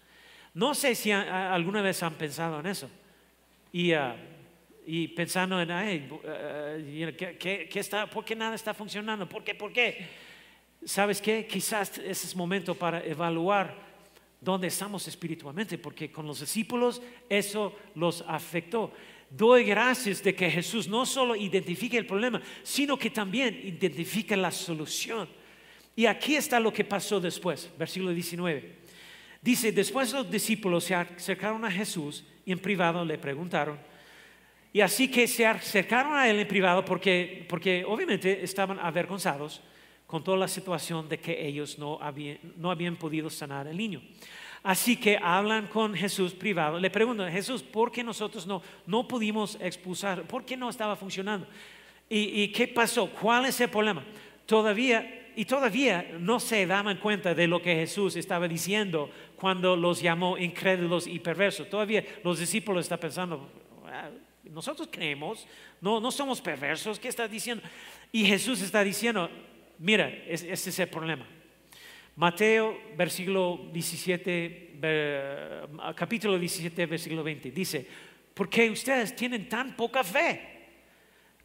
[0.54, 2.88] No sé si alguna vez han pensado en eso.
[3.72, 4.14] Y, ah,
[5.16, 9.28] pensando en, eh, ¿qué, está, ¿por qué nada está funcionando?
[9.28, 9.56] ¿Por qué?
[9.56, 10.29] ¿Por qué?
[10.84, 11.46] ¿Sabes qué?
[11.46, 13.76] Quizás ese es momento para evaluar
[14.40, 18.92] dónde estamos espiritualmente, porque con los discípulos eso los afectó.
[19.28, 24.50] Doy gracias de que Jesús no solo identifique el problema, sino que también identifique la
[24.50, 25.28] solución.
[25.94, 28.80] Y aquí está lo que pasó después, versículo 19.
[29.42, 33.78] Dice, después los discípulos se acercaron a Jesús y en privado le preguntaron.
[34.72, 39.60] Y así que se acercaron a él en privado porque, porque obviamente estaban avergonzados
[40.10, 44.02] con toda la situación de que ellos no habían, podido sanar al niño.
[44.60, 46.80] Así que hablan con Jesús privado.
[46.80, 50.24] Le preguntan, Jesús, ¿por qué nosotros no, no pudimos expulsar?
[50.24, 51.46] ¿Por qué no estaba funcionando?
[52.08, 53.08] ¿Y, ¿Y qué pasó?
[53.08, 54.02] ¿Cuál es el problema?
[54.46, 60.02] Todavía y todavía no se daban cuenta de lo que Jesús estaba diciendo cuando los
[60.02, 61.70] llamó incrédulos y perversos.
[61.70, 63.48] Todavía los discípulos están pensando,
[63.86, 64.10] ah,
[64.42, 65.46] nosotros creemos,
[65.80, 67.62] no, no somos perversos, ¿qué está diciendo?
[68.10, 69.30] Y Jesús está diciendo,
[69.80, 71.26] mira, ese es el problema.
[72.16, 77.50] Mateo, versículo 17, ver- capítulo 17, versículo 20.
[77.50, 77.86] Dice,
[78.34, 80.48] porque ustedes tienen tan poca fe.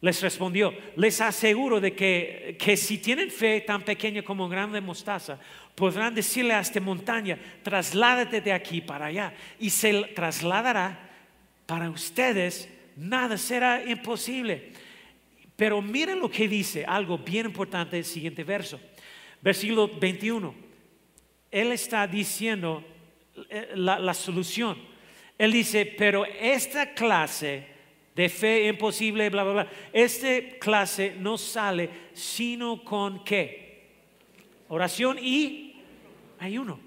[0.02, 4.74] Les respondió, les aseguro de que, que si tienen fe tan pequeña como un grano
[4.74, 5.40] de mostaza,
[5.74, 11.10] podrán decirle a esta montaña, trasládate de aquí para allá, y se trasladará.
[11.64, 14.72] Para ustedes nada será imposible.
[15.56, 18.78] Pero miren lo que dice, algo bien importante, el siguiente verso.
[19.40, 20.54] Versículo 21.
[21.50, 22.84] Él está diciendo
[23.48, 24.76] eh, la, solución.
[25.38, 27.66] Él dice, pero esta clase
[28.14, 33.66] de fe imposible, bla, bla, bla, esta clase no sale sino con qué?
[34.68, 35.82] Oración y
[36.38, 36.80] ayuno.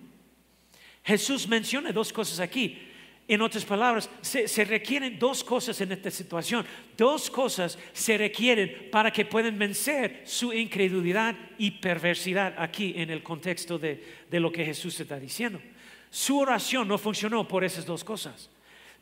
[1.03, 2.88] Jesús menciona dos cosas aquí.
[3.29, 6.65] En otras palabras, se, requieren dos cosas en esta situación.
[6.97, 13.21] Dos cosas se requieren para que puedan vencer su incredulidad y perversidad aquí en el
[13.21, 15.61] contexto de, de lo que Jesús está diciendo.
[16.09, 18.49] Su oración no funcionó por esas dos cosas.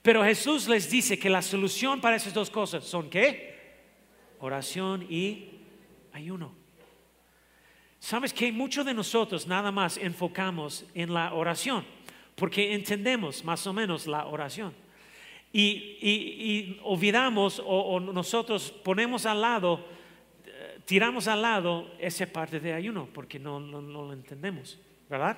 [0.01, 3.55] Pero Jesús les dice que la solución para esas dos cosas son qué?
[4.39, 5.51] Oración y
[6.11, 6.53] ayuno.
[7.97, 11.85] Sabes que muchos de nosotros nada más enfocamos en la oración,
[12.37, 14.71] porque entendemos más o menos la oración.
[15.51, 19.83] Y, y- y olvidamos o, o nosotros ponemos al lado,
[20.45, 24.77] eh, tiramos al lado esa parte de ayuno, porque no, no- no lo entendemos,
[25.09, 25.35] ¿verdad?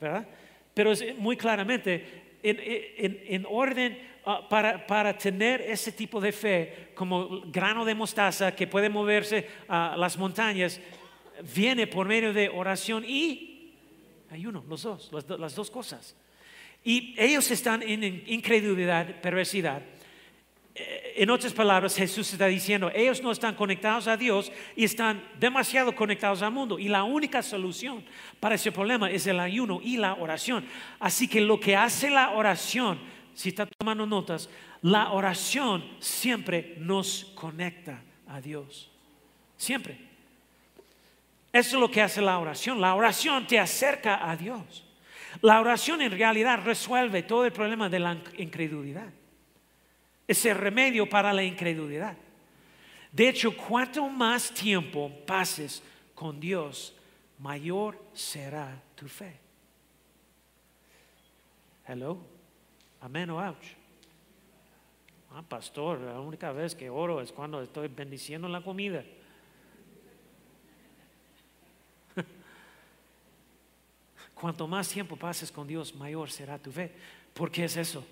[0.00, 0.26] ¿verdad?
[0.72, 6.32] Pero es muy claramente, en, en- en orden ah, para, para tener ese tipo de
[6.32, 10.80] fe, como grano de mostaza que puede moverse a las montañas,
[11.54, 13.51] viene por medio de oración y
[14.32, 16.16] ayuno, los dos, las, las dos cosas.
[16.84, 19.82] Y ellos están en in- incredulidad, perversidad.
[20.74, 25.22] Eh, En otras palabras, Jesús está diciendo, ellos no están conectados a Dios y están
[25.38, 26.78] demasiado conectados al mundo.
[26.78, 28.02] Y la única solución
[28.40, 30.64] para ese problema es el ayuno y la oración.
[30.98, 32.98] Así que lo que hace la oración,
[33.34, 34.48] si está tomando notas,
[34.80, 38.90] la oración siempre nos conecta a Dios.
[39.58, 40.11] Siempre.
[41.52, 42.80] Eso es lo que hace la oración.
[42.80, 44.84] La oración te acerca a Dios.
[45.42, 49.12] La oración en realidad resuelve todo el problema de la incredulidad.
[50.26, 52.16] Es el remedio para la incredulidad.
[53.10, 55.82] De hecho, cuanto más tiempo pases
[56.14, 56.94] con Dios,
[57.38, 59.38] mayor será tu fe.
[61.86, 62.18] Hello.
[63.00, 63.74] Amén o ouch.
[65.34, 69.04] Ah, pastor, la única vez que oro es cuando estoy bendiciendo la comida.
[74.42, 76.90] Cuanto más tiempo pases con Dios, mayor será tu fe.
[77.32, 78.04] ¿Por qué es eso?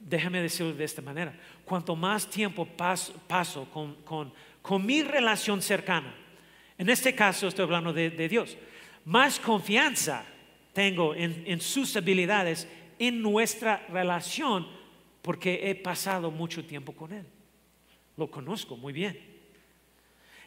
[0.00, 1.32] Déjame decirlo de esta manera.
[1.64, 6.12] Cuanto más tiempo paso, con, mi relación cercana,
[6.76, 8.58] en este caso estoy hablando de, Dios,
[9.04, 10.26] más confianza
[10.72, 12.66] tengo en, en sus habilidades,
[12.98, 14.66] en nuestra relación,
[15.22, 17.26] porque he pasado mucho tiempo con Él.
[18.16, 19.16] Lo conozco muy bien.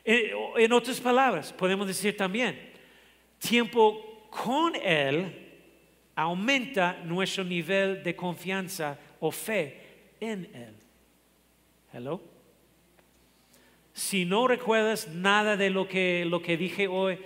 [0.03, 2.73] Eh, En otras palabras, podemos decir también,
[3.39, 5.47] tiempo con Él
[6.15, 9.79] aumenta nuestro nivel de confianza o fe
[10.19, 10.73] en Él.
[11.93, 12.21] Hello.
[13.93, 17.19] Si no recuerdas nada de lo que, lo que dije hoy,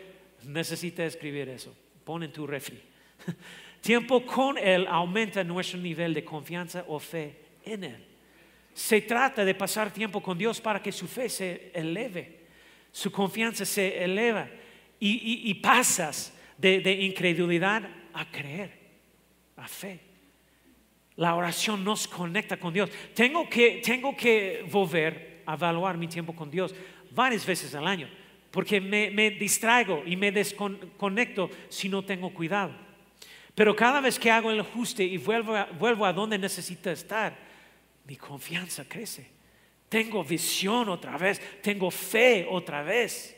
[0.45, 1.73] necesitas escribir eso.
[2.03, 2.79] Pon en tu refri.
[3.81, 7.35] Tiempo con Él aumenta nuestro nivel de confianza o fe
[7.65, 8.05] en Él.
[8.73, 12.39] Se trata de pasar tiempo con Dios para que su fe se eleve,
[12.91, 14.49] su confianza se eleva
[14.99, 18.71] y, y- y pasas de, de incredulidad a creer,
[19.57, 19.99] a fe.
[21.15, 22.89] La oración nos conecta con Dios.
[23.13, 26.73] Tengo que, tengo que volver a evaluar mi tiempo con Dios
[27.11, 28.09] varias veces al año,
[28.49, 32.73] porque me, me distraigo y me desconecto si no tengo cuidado.
[33.55, 37.37] Pero cada vez que hago el ajuste y vuelvo a, vuelvo a donde necesito estar,
[38.05, 39.29] mi confianza crece.
[39.89, 43.33] Tengo visión otra vez, tengo fe otra vez.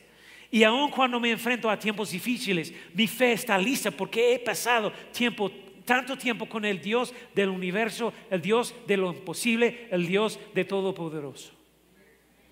[0.50, 4.92] Y aun cuando me enfrento a tiempos difíciles, mi fe está lista porque he pasado
[5.12, 5.50] tiempo,
[5.84, 10.64] tanto tiempo con el Dios del universo, el Dios de lo imposible, el Dios de
[10.64, 11.52] todopoderoso.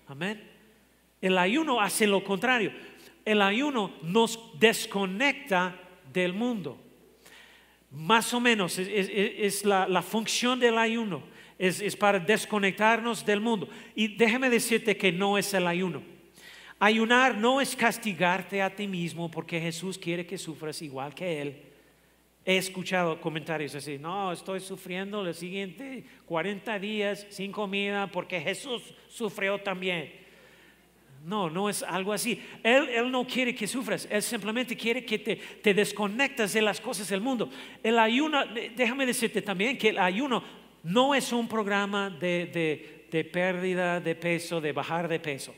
[0.07, 0.41] Amén.
[1.21, 2.71] El ayuno hace lo contrario.
[3.23, 5.75] El ayuno nos desconecta
[6.13, 6.79] del mundo.
[7.91, 11.23] Más o menos es, la, función del ayuno,
[11.57, 13.69] es, para desconectarnos del mundo.
[13.95, 16.14] Y déjame decirte que no es el ayuno.
[16.79, 21.61] Ayunar no es castigarte a ti mismo porque Jesús quiere que sufras igual que Él.
[22.43, 28.93] He escuchado comentarios así, no, estoy sufriendo los siguientes 40 días sin comida porque Jesús
[29.07, 30.11] sufrió también.
[31.23, 32.39] No, no es algo así.
[32.61, 37.09] Él, no quiere que sufras, Él simplemente quiere que te, te desconectas de las cosas
[37.09, 37.49] del mundo.
[37.81, 38.43] El ayuno,
[38.75, 40.43] déjame decirte también que el ayuno
[40.83, 45.55] no es un programa de pérdida de peso, de bajar de peso.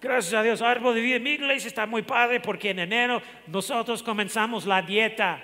[0.00, 1.18] Gracias a Dios, árbol de vida.
[1.18, 5.42] Mi iglesia está muy padre porque en enero nosotros comenzamos la dieta.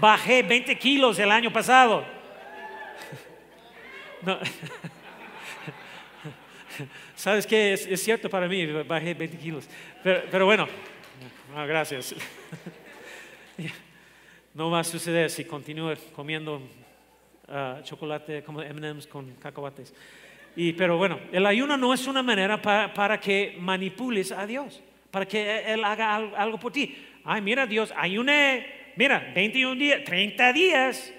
[0.00, 2.02] Bajé 20 kilos el año pasado.
[4.22, 4.38] No.
[7.14, 7.74] ¿Sabes qué?
[7.74, 9.68] Es, cierto para mí, bajé 20 kilos.
[10.02, 10.66] Pero, bueno,
[11.66, 12.14] gracias.
[14.54, 16.60] No va a suceder si continúo comiendo
[17.48, 19.94] ah, chocolate como MMs con cacahuates.
[20.54, 25.26] Y, pero bueno, el ayuno no es una manera para, que manipules a Dios, para
[25.26, 26.96] que Él haga algo, por ti.
[27.24, 31.14] Ay, mira Dios, ayuné, mira, 21 días, 30 días.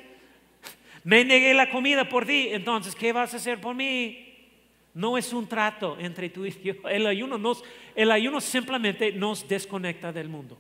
[1.04, 4.20] Me negué la comida por ti, entonces, ¿qué vas a hacer por mí?
[4.94, 6.78] No es un trato entre tú y Dios.
[6.90, 7.40] El ayuno,
[7.96, 10.58] el ayuno simplemente nos desconecta del mundo.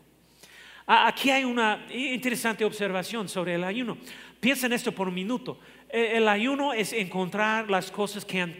[0.85, 3.97] Aquí hay una interesante observación sobre el ayuno.
[4.39, 5.57] Piensa en esto por un minuto.
[5.93, 8.53] El ayuno es encontrar las cosas que han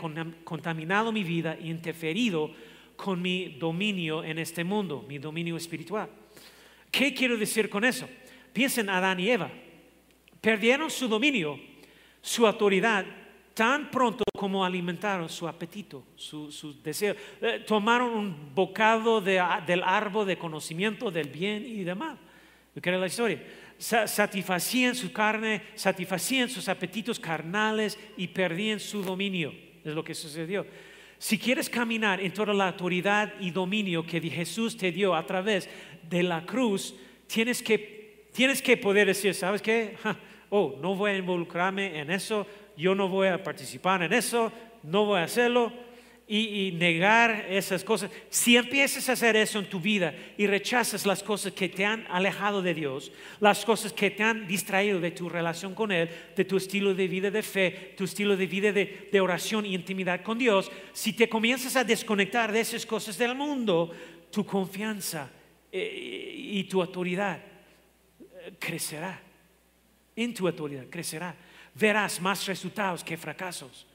[0.44, 2.52] contaminado mi vida e interferido
[2.96, 6.08] con mi dominio en este mundo, mi dominio espiritual.
[6.92, 8.08] ¿Qué quiero decir con eso?
[8.54, 9.50] Piensa en Adán y Eva.
[10.42, 11.60] Perdieron su dominio,
[12.22, 13.04] su autoridad
[13.56, 17.16] tan pronto como alimentaron su apetito, su, deseo.
[17.42, 22.16] Eh, tomaron un bocado del árbol de conocimiento del bien y del mal.
[22.80, 23.42] ¿Qué era la historia?
[23.84, 29.54] Satisfacían su carne, satisfacían sus apetitos carnales y perdían su dominio.
[29.84, 30.66] Es lo que sucedió.
[31.18, 35.70] Si quieres caminar en toda la autoridad y dominio que Jesús te dio a través
[36.10, 36.96] de la cruz,
[37.28, 39.96] tienes que, tienes que poder decir, ¿sabes qué?
[40.56, 42.46] Oh, no voy a involucrarme en eso,
[42.78, 44.52] yo no voy a participar en eso,
[44.84, 45.74] no voy a hacerlo.
[46.36, 48.10] Y, negar esas cosas.
[48.30, 52.08] Si empiezas a hacer eso en tu vida y rechazas las cosas que te han
[52.10, 56.44] alejado de Dios, las cosas que te han distraído de tu relación con Él, de
[56.46, 60.40] tu estilo de vida de fe, tu estilo de vida de, oración y intimidad con
[60.40, 63.92] Dios, si te comienzas a desconectar de esas cosas del mundo,
[64.32, 65.30] tu confianza
[65.72, 69.22] eh, y tu autoridad eh, crecerá.
[70.16, 71.36] En tu autoridad crecerá
[71.76, 73.86] verás más resultados que fracasos,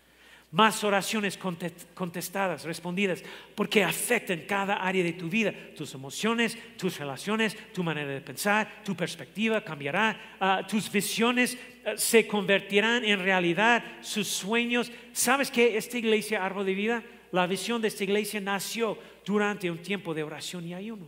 [0.50, 3.22] más oraciones contestadas, respondidas,
[3.54, 8.82] porque afectan cada área de tu vida, tus emociones, tus relaciones, tu manera de pensar,
[8.82, 14.90] tu perspectiva cambiará, ah, tus visiones ah, se convertirán en realidad, sus sueños.
[15.12, 19.78] ¿Sabes que esta iglesia, Árbol de Vida, la visión de esta iglesia nació durante un
[19.78, 21.06] tiempo de oración y ayuno?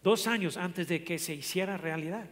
[0.00, 2.30] Dos años antes de que se hiciera realidad.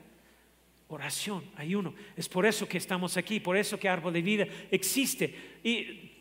[0.89, 1.95] Oración, ayuno.
[2.17, 5.35] Es por eso que estamos aquí, por eso que Árbol de Vida existe.
[5.65, 6.13] Y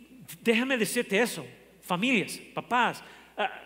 [0.41, 1.45] déjame decirte eso,
[1.81, 3.03] familias, papás,
[3.37, 3.61] ah,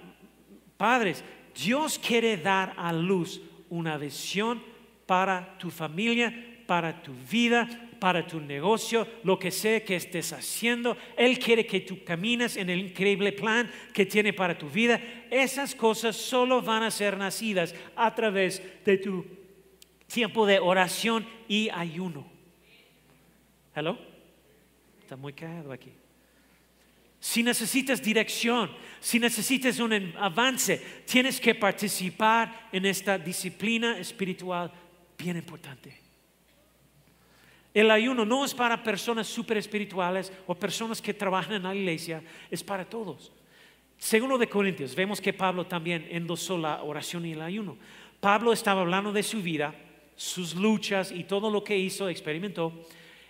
[0.76, 1.24] padres,
[1.56, 4.62] Dios quiere dar a luz una visión
[5.06, 6.34] para tu familia,
[6.68, 7.68] para tu vida,
[8.00, 10.98] para tu negocio, lo que sea que estés haciendo.
[11.18, 15.00] Él quiere que tú camines en el increíble plan que tiene para tu vida.
[15.32, 19.39] Esas cosas solo van a ser nacidas a través de tu
[20.10, 22.26] tiempo de oración y ayuno.
[23.74, 23.98] ¿Hello?
[25.02, 25.92] Está muy callado aquí.
[27.20, 34.72] Si necesitas dirección, si necesitas un avance, tienes que participar en esta disciplina espiritual
[35.18, 36.00] bien importante.
[37.74, 42.24] El ayuno no es para personas super espirituales o personas que trabajan en la iglesia,
[42.50, 43.32] es para todos.
[43.98, 47.78] Segundo de Corintios, vemos que Pablo también endosó la oración y el ayuno.
[48.20, 49.76] Pablo estaba hablando de su vida
[50.20, 52.74] sus luchas y todo lo que hizo, experimentó.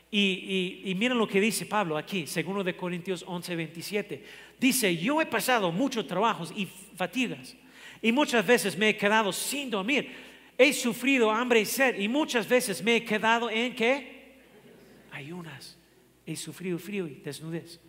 [0.09, 4.23] Y, miren lo que dice Pablo aquí, segundo de Corintios 11, 27.
[4.59, 7.55] Dice, yo he pasado muchos trabajos y fatigas
[8.01, 10.11] y muchas veces me he quedado sin dormir.
[10.57, 14.39] He sufrido hambre y sed y muchas veces me he quedado en qué?
[15.11, 15.77] Ayunas.
[16.25, 17.79] He sufrido frío y desnudez.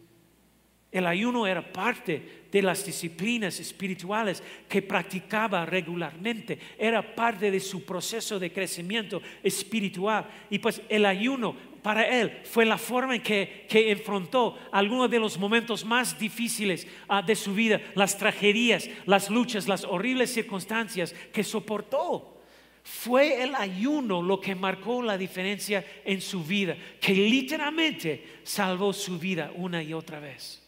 [0.93, 7.85] El ayuno era parte de las disciplinas espirituales que practicaba regularmente, era parte de su
[7.85, 10.27] proceso de crecimiento espiritual.
[10.51, 15.21] Y pues el ayuno para él fue la forma en que, que enfrentó algunos de
[15.21, 21.15] los momentos más difíciles ah, de su vida, las tragedias, las luchas, las horribles circunstancias
[21.33, 22.37] que soportó.
[22.83, 29.21] Fue el ayuno lo que marcó la diferencia en su vida, que literalmente salvó su
[29.21, 30.61] vida una y otra vez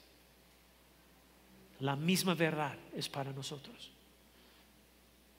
[1.83, 3.91] la misma verdad es para nosotros.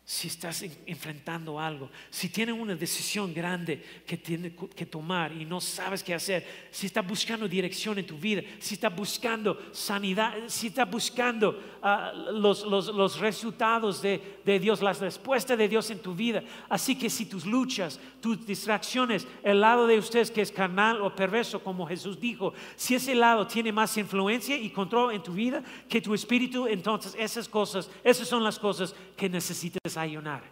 [0.06, 5.62] Si estás enfrentando algo, si tienes una decisión grande que tienes que tomar y no
[5.62, 10.68] sabes qué hacer, si estás buscando dirección en tu vida, si estás buscando sanidad, si
[10.68, 16.44] estás buscando ah, los, resultados de, de, Dios, las respuestas de Dios en tu vida.
[16.68, 21.16] Así que si tus luchas, tus distracciones, el lado de ustedes que es carnal o
[21.16, 25.64] perverso, como Jesús dijo, si ese lado tiene más influencia y control en tu vida
[25.88, 30.44] que tu espíritu, entonces esas cosas, esas son las cosas que necesitas ayunar.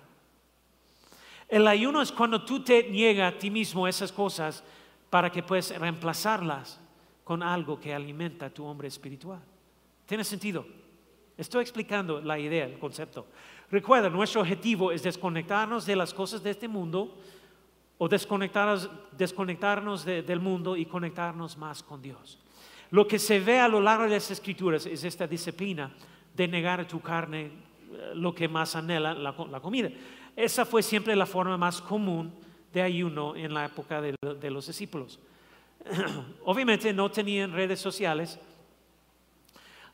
[1.48, 4.64] El ayuno es cuando tú te niegas a ti mismo esas cosas
[5.10, 6.80] para que puedas reemplazarlas
[7.24, 9.42] con algo que alimenta a tu hombre espiritual.
[10.06, 10.66] ¿Tiene sentido?
[11.38, 13.28] Estoy explicando la idea, el concepto.
[13.70, 17.18] Recuerda, nuestro objetivo es desconectarnos de las cosas de este mundo
[17.98, 22.40] o desconectarnos, desconectarnos del mundo y conectarnos más con Dios.
[22.92, 25.92] Lo que se ve a lo largo de las escrituras es esta disciplina
[26.36, 27.52] de negar tu carne
[28.14, 29.90] lo que más anhela la, comida.
[30.36, 32.34] Esa fue siempre la forma más común
[32.74, 34.16] de ayuno en la época de,
[34.50, 35.20] los discípulos.
[36.46, 38.40] Obviamente no tenían redes sociales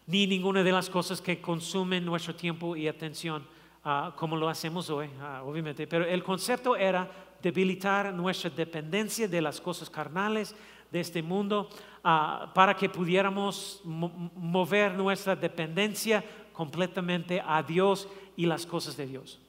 [0.06, 3.46] ni ninguna de las cosas que consumen nuestro tiempo y atención
[3.84, 5.86] ah, como lo hacemos hoy, ah, obviamente.
[5.86, 7.10] Pero el concepto era
[7.42, 10.56] debilitar nuestra dependencia de las cosas carnales
[10.92, 11.70] de este mundo
[12.04, 16.24] ah, para que pudiéramos mover nuestra dependencia
[16.58, 19.40] completamente a Dios y las cosas de Dios.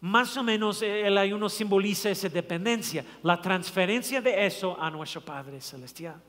[0.00, 5.20] Más o menos eh, el ayuno simboliza esa dependencia, la transferencia de eso a nuestro
[5.20, 6.20] Padre Celestial.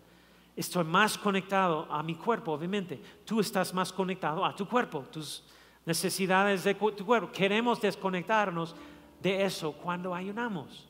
[0.56, 3.02] Estoy más conectado a mi cuerpo, obviamente.
[3.26, 5.44] Tú estás más conectado a tu cuerpo, tus
[5.84, 7.32] necesidades de tu cuerpo.
[7.32, 8.76] Queremos desconectarnos
[9.20, 10.88] de eso cuando ayunamos.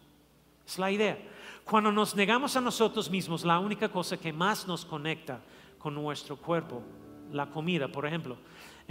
[0.68, 1.18] Es la idea.
[1.64, 5.40] Cuando nos negamos a nosotros mismos, la única cosa que más nos conecta
[5.80, 6.84] con nuestro cuerpo,
[7.32, 8.36] la comida, por ejemplo,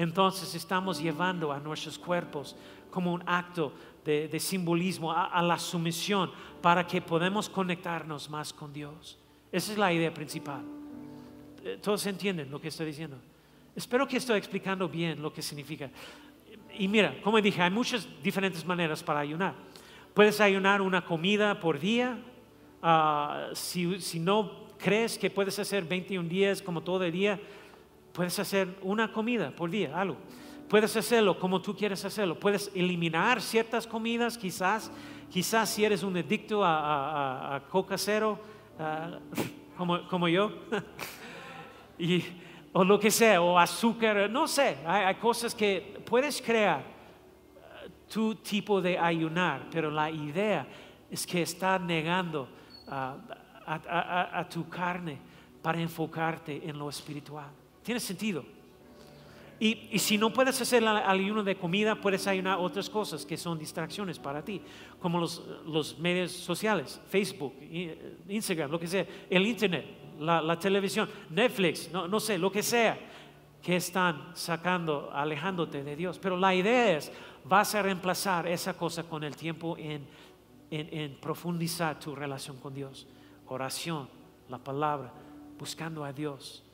[0.02, 2.56] entonces estamos llevando a nuestros cuerpos
[2.90, 3.70] como un acto
[4.02, 6.30] de, simbolismo a, la sumisión
[6.62, 9.18] para que podamos conectarnos más con Dios.
[9.52, 10.62] Esa es la idea principal.
[11.62, 13.18] Eh, Todos entienden lo que estoy diciendo.
[13.76, 15.90] Espero que estoy explicando bien lo que significa.
[16.78, 19.54] Y mira, como dije, hay muchas diferentes maneras para ayunar.
[20.14, 22.18] Puedes ayunar una comida por día.
[22.82, 27.38] Ah, si, si no crees que puedes hacer 21 días como todo el día,
[28.20, 30.18] Puedes hacer una comida por día, algo.
[30.68, 32.38] Puedes hacerlo como tú quieres hacerlo.
[32.38, 34.92] Puedes eliminar ciertas comidas, quizás.
[35.30, 38.38] Quizás si eres un adicto a, coca cero,
[38.78, 39.18] ah,
[40.10, 40.52] como, yo,
[41.98, 42.22] y,
[42.74, 44.76] o lo que sea, o azúcar, no sé.
[44.84, 50.66] Hay, cosas que puedes crear ah, tu tipo de ayunar, pero la idea
[51.10, 52.50] es que estás negando
[52.86, 53.16] ah,
[53.64, 55.18] a tu carne
[55.62, 57.59] para enfocarte en lo espiritual.
[57.82, 58.44] Tiene sentido.
[59.62, 64.18] Y, si no puedes hacer el de comida, puedes ayunar otras cosas que son distracciones
[64.18, 64.62] para ti,
[64.98, 69.84] como los, medios sociales, Facebook, eh, Instagram, lo que sea, el Internet,
[70.18, 72.98] la, televisión, Netflix, no, sé, lo que sea,
[73.62, 76.18] que están sacando, alejándote de Dios.
[76.18, 77.12] Pero la idea es,
[77.44, 83.06] vas a reemplazar esa cosa con el tiempo en profundizar tu relación con Dios.
[83.46, 84.08] Oración,
[84.48, 85.12] la palabra,
[85.58, 86.64] buscando a Dios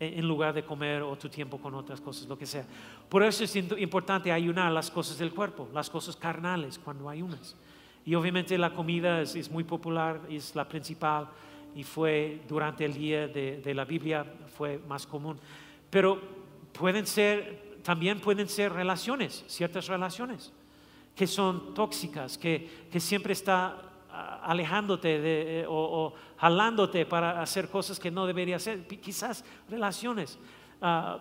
[0.00, 2.64] en lugar de comer o tu tiempo con otras cosas, lo que sea.
[3.08, 7.54] Por eso es importante ayunar las cosas del cuerpo, las cosas carnales cuando ayunas.
[8.04, 11.28] Y obviamente la comida es, muy popular, es la principal
[11.74, 14.26] y fue durante el día de, la Biblia
[14.56, 15.38] fue más común.
[15.90, 16.20] Pero
[16.72, 20.52] pueden ser, también pueden ser relaciones, ciertas relaciones
[21.14, 23.93] que son tóxicas, que, que siempre está
[24.42, 30.38] alejándote de, eh, o, jalándote para hacer cosas que no debería hacer, quizás relaciones.
[30.80, 31.18] Ah,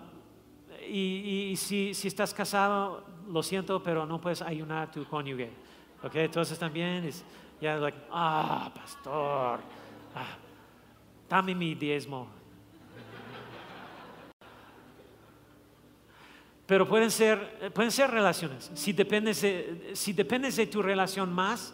[0.88, 5.50] y, si, estás casado, lo siento, pero no puedes ayunar a tu cónyuge.
[6.04, 6.16] ¿Ok?
[6.16, 7.24] Entonces también es
[7.62, 9.62] ya, like, ah, pastor,
[10.16, 10.38] ah,
[11.30, 12.28] dame mi diezmo.
[16.66, 18.72] Pero pueden ser, pueden ser relaciones.
[18.74, 19.46] Si dependes,
[19.94, 21.74] si dependes de tu relación más,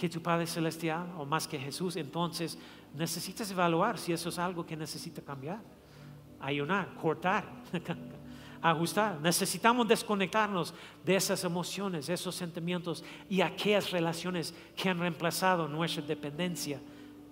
[0.00, 2.56] que tu Padre Celestial o más que Jesús, entonces
[2.94, 5.60] necesitas evaluar si eso es algo que necesita cambiar,
[6.40, 7.44] ayunar, cortar,
[8.62, 9.20] ajustar.
[9.20, 10.72] Necesitamos desconectarnos
[11.04, 16.80] de esas emociones, esos sentimientos y aquellas relaciones que han reemplazado nuestra dependencia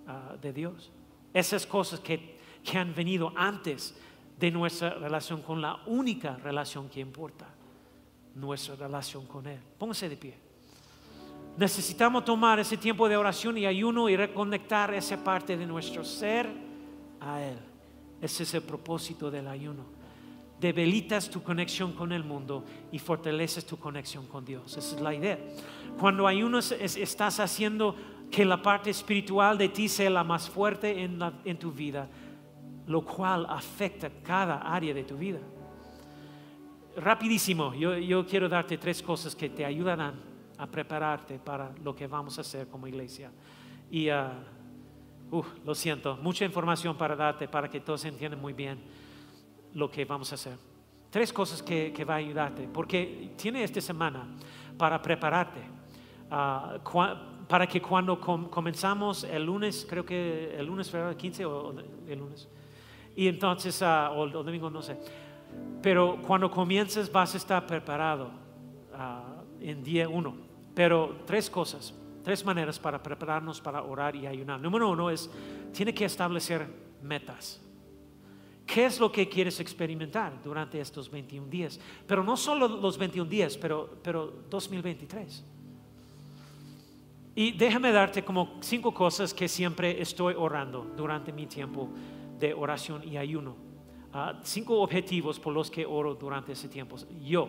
[0.06, 0.90] ah, de Dios.
[1.32, 3.96] Esas cosas que, que han venido antes
[4.38, 7.48] de nuestra relación con la única relación que importa,
[8.34, 9.58] nuestra relación con Él.
[9.78, 10.47] Póngase de pie.
[11.58, 16.48] Necesitamos tomar ese tiempo de oración y ayuno y reconectar esa parte de nuestro ser
[17.20, 17.58] a Él.
[18.20, 19.82] Ese es el propósito del ayuno.
[20.60, 24.76] debilitas tu conexión con el mundo y fortaleces tu conexión con Dios.
[24.76, 25.38] Esa es la idea.
[25.98, 27.96] Cuando ayunas estás haciendo
[28.30, 32.08] que la parte espiritual de ti sea la más fuerte en, tu vida,
[32.86, 35.40] lo cual afecta cada área de tu vida.
[36.96, 40.27] Rapidísimo, yo, yo quiero darte tres cosas que te ayudarán
[40.58, 43.30] a prepararte para lo que vamos a hacer como iglesia.
[43.90, 48.78] Y uh, lo siento, mucha información para darte para que todos entiendan muy bien
[49.74, 50.58] lo que vamos a hacer.
[51.10, 54.26] Tres cosas que, que va a ayudarte, porque tiene esta semana
[54.76, 55.60] para prepararte,
[56.30, 56.78] uh,
[57.48, 61.74] para que cuando comenzamos el lunes, creo que el lunes, el 15 o
[62.06, 62.48] el lunes,
[63.16, 64.98] y entonces, uh, o el domingo, no sé,
[65.80, 68.30] pero cuando comiences vas a estar preparado
[69.60, 70.47] en día uno.
[70.78, 71.92] Pero tres cosas
[72.28, 74.60] tres maneras para prepararnos para orar y ayunar.
[74.60, 75.30] Número uno es,
[75.72, 76.66] tiene que establecer
[77.02, 77.58] metas.
[78.66, 81.80] ¿Qué es lo que quieres experimentar durante estos 21 días?
[82.06, 85.42] Pero no solo los 21 días, pero, pero 2023.
[87.34, 91.88] Y déjame darte como cinco cosas que siempre estoy orando durante mi tiempo
[92.38, 93.56] de oración y ayuno.
[94.12, 96.96] Ah, cinco objetivos por los que oro durante ese tiempo.
[97.24, 97.48] Yo,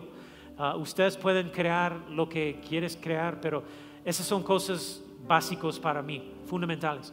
[0.60, 3.64] ah, ustedes pueden crear lo que quieres crear, pero
[4.04, 7.12] esas son cosas básicas para mí, fundamentales.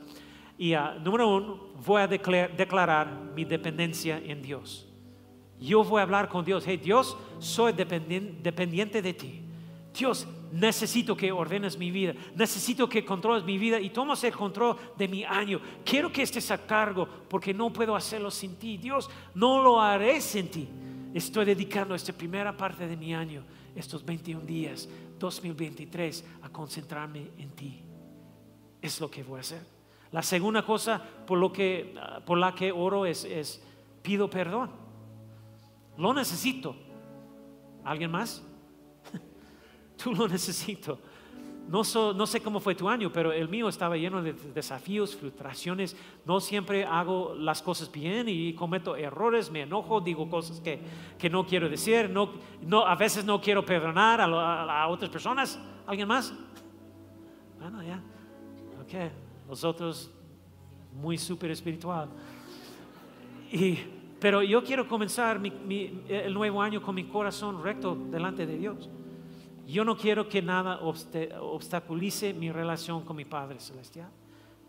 [0.58, 4.88] Y ah, número uno, voy a declarar mi dependencia en Dios.
[5.60, 6.64] Yo voy a hablar con Dios.
[6.68, 9.41] Hey, Dios, soy dependiente de ti.
[9.98, 12.14] Dios, necesito que ordenes mi vida.
[12.36, 15.60] Necesito que controles mi vida y tomes el control de mi año.
[15.84, 18.78] Quiero que estés a cargo porque no puedo hacerlo sin ti.
[18.78, 20.68] Dios, no lo haré sin ti.
[21.14, 23.43] Estoy dedicando esta primera parte de mi año,
[23.76, 24.88] estos 21 días,
[25.20, 27.82] 2023 a concentrarme en ti.
[28.82, 29.62] Es lo que voy a hacer.
[30.12, 31.95] La segunda cosa por, lo que,
[32.26, 33.62] por la que oro es, es
[34.01, 34.72] pido perdón.
[35.97, 36.76] Lo necesito.
[37.84, 38.43] ¿Alguien más?
[40.01, 40.99] Tú lo necesito.
[41.68, 45.97] No, sé cómo fue tu año, pero el mío estaba lleno de desafíos, frustraciones.
[46.26, 51.45] No siempre hago las cosas bien y cometo errores, me enojo, digo cosas que, no
[51.45, 52.09] quiero decir.
[52.09, 55.59] No, a veces no quiero perdonar a, otras personas.
[55.86, 56.34] ¿Alguien más?
[57.59, 58.01] Bueno, ya.
[58.82, 59.11] Ok,
[59.49, 60.09] los otros,
[60.93, 62.07] muy súper espiritual.
[64.22, 68.89] pero yo quiero comenzar el nuevo año con mi corazón recto delante de Dios.
[69.68, 74.09] Yo no quiero que nada obstaculice mi relación con mi Padre Celestial.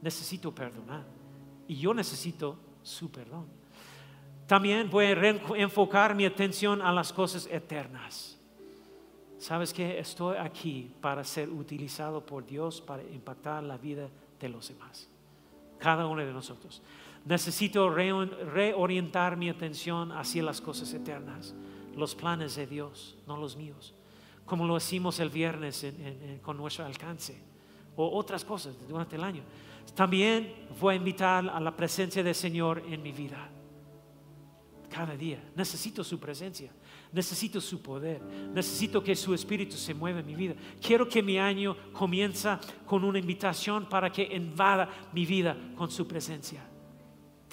[0.03, 1.05] Necesito perdonar.
[1.69, 3.47] Y yo necesito su perdón.
[4.49, 8.41] También voy a enfocar mi atención a las cosas eternas.
[9.39, 14.09] ¿Sabes que Estoy aquí para ser utilizado por Dios para impactar la vida
[14.41, 15.09] de los demás.
[15.79, 16.83] Cada uno de nosotros.
[17.25, 21.55] Necesito reorientar mi atención hacia las cosas eternas.
[21.95, 23.95] Los planes de Dios, no los míos
[24.49, 25.87] como lo hicimos el viernes
[26.43, 27.39] con nuestro alcance,
[27.95, 29.43] o otras cosas durante el año.
[29.95, 33.51] También voy a invitar a la presencia del Señor en mi vida.
[34.89, 35.39] Cada día.
[35.55, 36.73] Necesito su presencia.
[37.13, 38.23] Necesito su poder.
[38.23, 40.55] Necesito que su espíritu se mueva en mi vida.
[40.81, 46.09] Quiero que mi año comienza con una invitación para que invada mi vida con su
[46.09, 46.63] presencia.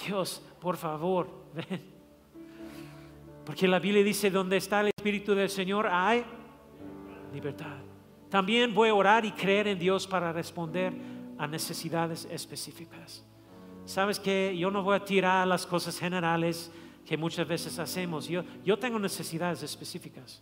[0.05, 1.93] Dios, por favor, ven.
[3.45, 6.23] Porque la Biblia dice, donde está el Espíritu del Señor hay
[7.35, 7.77] libertad.
[8.29, 10.93] También voy a orar y creer en Dios para responder
[11.37, 13.23] a necesidades específicas.
[13.85, 16.71] Sabes que yo no voy a tirar las cosas generales
[17.05, 18.27] que muchas veces hacemos.
[18.27, 20.41] Yo, yo tengo necesidades específicas.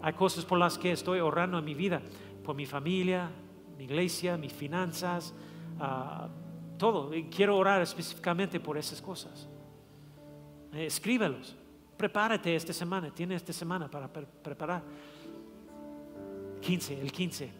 [0.00, 2.00] Hay cosas por las que estoy orando en mi vida,
[2.42, 3.30] por mi familia,
[3.76, 5.34] mi iglesia, mis finanzas,
[5.78, 6.28] uh,
[6.78, 7.10] todo.
[7.30, 9.46] quiero orar específicamente por esas cosas.
[10.72, 11.54] Eh, escríbelos.
[11.96, 13.10] Prepárate esta semana.
[13.12, 14.82] Tiene esta semana para preparar.
[16.60, 17.50] 15, el 15.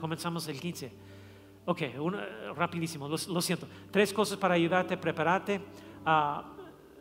[0.00, 1.06] Comenzamos el 15.
[1.68, 1.82] Ok,
[2.54, 3.66] rapidísimo, lo, siento.
[3.90, 5.60] Tres cosas para ayudarte prepararte.
[6.04, 6.44] Ah,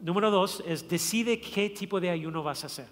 [0.01, 2.87] número dos es decide qué tipo de ayuno vas a hacer.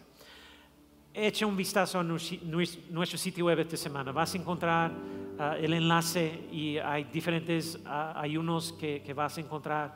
[1.11, 4.11] Echa un vistazo a nuestro sitio web esta semana.
[4.11, 4.91] Vas a encontrar
[5.39, 9.95] ah, el enlace y hay diferentes ah, ayunos que, que, vas a encontrar.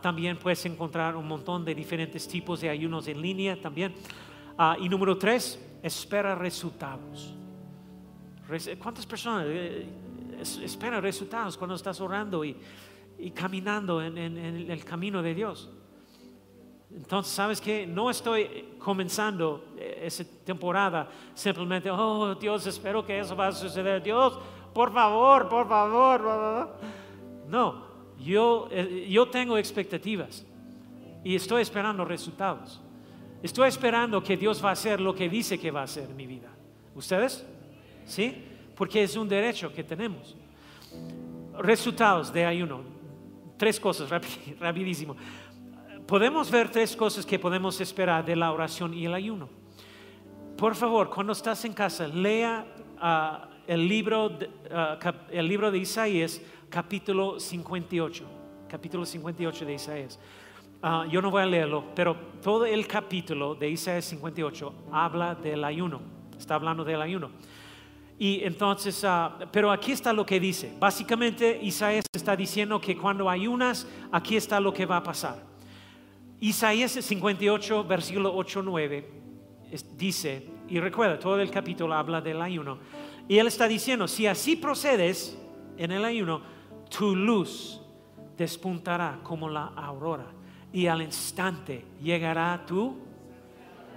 [0.00, 3.94] también puedes encontrar un montón de diferentes tipos de ayunos en línea también.
[4.80, 7.39] y número tres, espera resultados.
[8.78, 9.86] ¿Cuántas personas eh,
[10.62, 12.56] esperan resultados cuando estás orando y,
[13.32, 15.70] caminando en, el camino de Dios?
[16.92, 23.36] Entonces, ¿sabes que No estoy comenzando eh, esa temporada simplemente, oh Dios, espero que eso
[23.36, 24.02] va a suceder.
[24.02, 24.36] Dios,
[24.74, 26.76] por favor, por favor.
[27.46, 27.84] No,
[28.18, 30.44] yo, eh, yo tengo expectativas
[31.22, 32.80] y estoy esperando resultados.
[33.44, 36.16] Estoy esperando que Dios va a hacer lo que dice que va a hacer en
[36.16, 36.50] mi vida.
[36.96, 37.46] ¿Ustedes?
[38.10, 38.34] ¿Sí?
[38.74, 40.34] Porque es un derecho que tenemos.
[41.60, 42.80] Resultados de ayuno.
[43.56, 44.10] Tres cosas,
[44.58, 45.14] rapidísimo.
[46.08, 49.48] Podemos ver tres cosas que podemos esperar de la oración y el ayuno.
[50.56, 52.66] Por favor, cuando estás en casa, lea
[52.98, 54.98] ah, el, libro de, ah,
[55.30, 58.24] el libro de Isaías, capítulo 58.
[58.68, 60.18] Capítulo 58 de Isaías.
[60.82, 65.62] Ah, yo no voy a leerlo, pero todo el capítulo de Isaías 58 habla del
[65.62, 66.00] ayuno,
[66.36, 67.30] está hablando del ayuno.
[68.22, 70.76] Y entonces, ah, pero aquí está lo que dice.
[70.78, 75.42] Básicamente Isaías está diciendo que cuando ayunas, aquí está lo que va a pasar.
[76.38, 79.10] Isaías 58, versículo 8, 9,
[79.96, 82.76] dice, y recuerda, todo el capítulo habla del ayuno.
[83.26, 85.38] Y él está diciendo, si así procedes
[85.78, 86.42] en el ayuno,
[86.90, 87.80] tu luz
[88.36, 90.26] despuntará como la aurora
[90.74, 92.98] y al instante llegará tu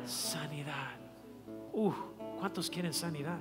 [0.06, 0.92] sanidad.
[1.74, 1.92] Uh,
[2.40, 3.40] ¿cuántos quieren sanidad?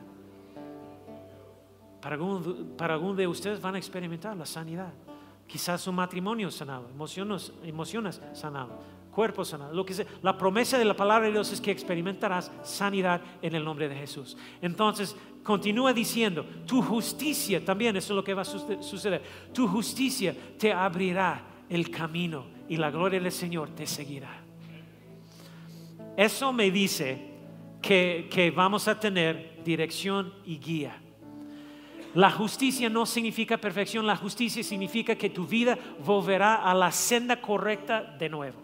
[2.02, 4.92] Para algún, para de ustedes van a experimentar la sanidad.
[5.46, 8.80] Quizás su matrimonio sanado, emociones, emociones sanado,
[9.12, 10.06] cuerpo sanado, lo que sea.
[10.20, 13.94] La promesa de la palabra de Dios es que experimentarás sanidad en el nombre de
[13.94, 14.36] Jesús.
[14.60, 19.22] Entonces, continúa diciendo, tu justicia también, eso es lo que va a suceder.
[19.52, 24.42] Tu justicia te abrirá el camino y la gloria del Señor te seguirá.
[26.16, 27.30] Eso me dice
[27.80, 31.01] que, que vamos a tener dirección y guía.
[32.14, 37.40] La justicia no significa perfección, la justicia significa que tu vida volverá a la senda
[37.40, 38.60] correcta de nuevo.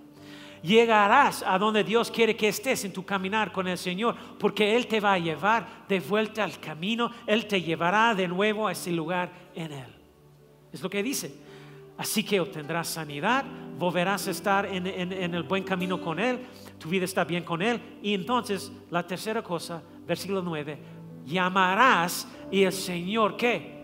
[0.62, 4.86] Llegarás a donde Dios quiere que estés en tu caminar con el Señor, porque Él
[4.86, 8.90] te va a llevar de vuelta al camino, Él te llevará de nuevo a ese
[8.90, 9.94] lugar en Él.
[10.72, 11.34] Es lo que dice.
[11.96, 13.44] Así que obtendrás sanidad,
[13.78, 16.40] volverás a estar en, el buen camino con Él,
[16.78, 17.80] tu vida está bien con Él.
[18.02, 20.78] Y entonces, la tercera cosa, versículo 9,
[21.28, 23.78] llamarás y el Señor, ¿qué?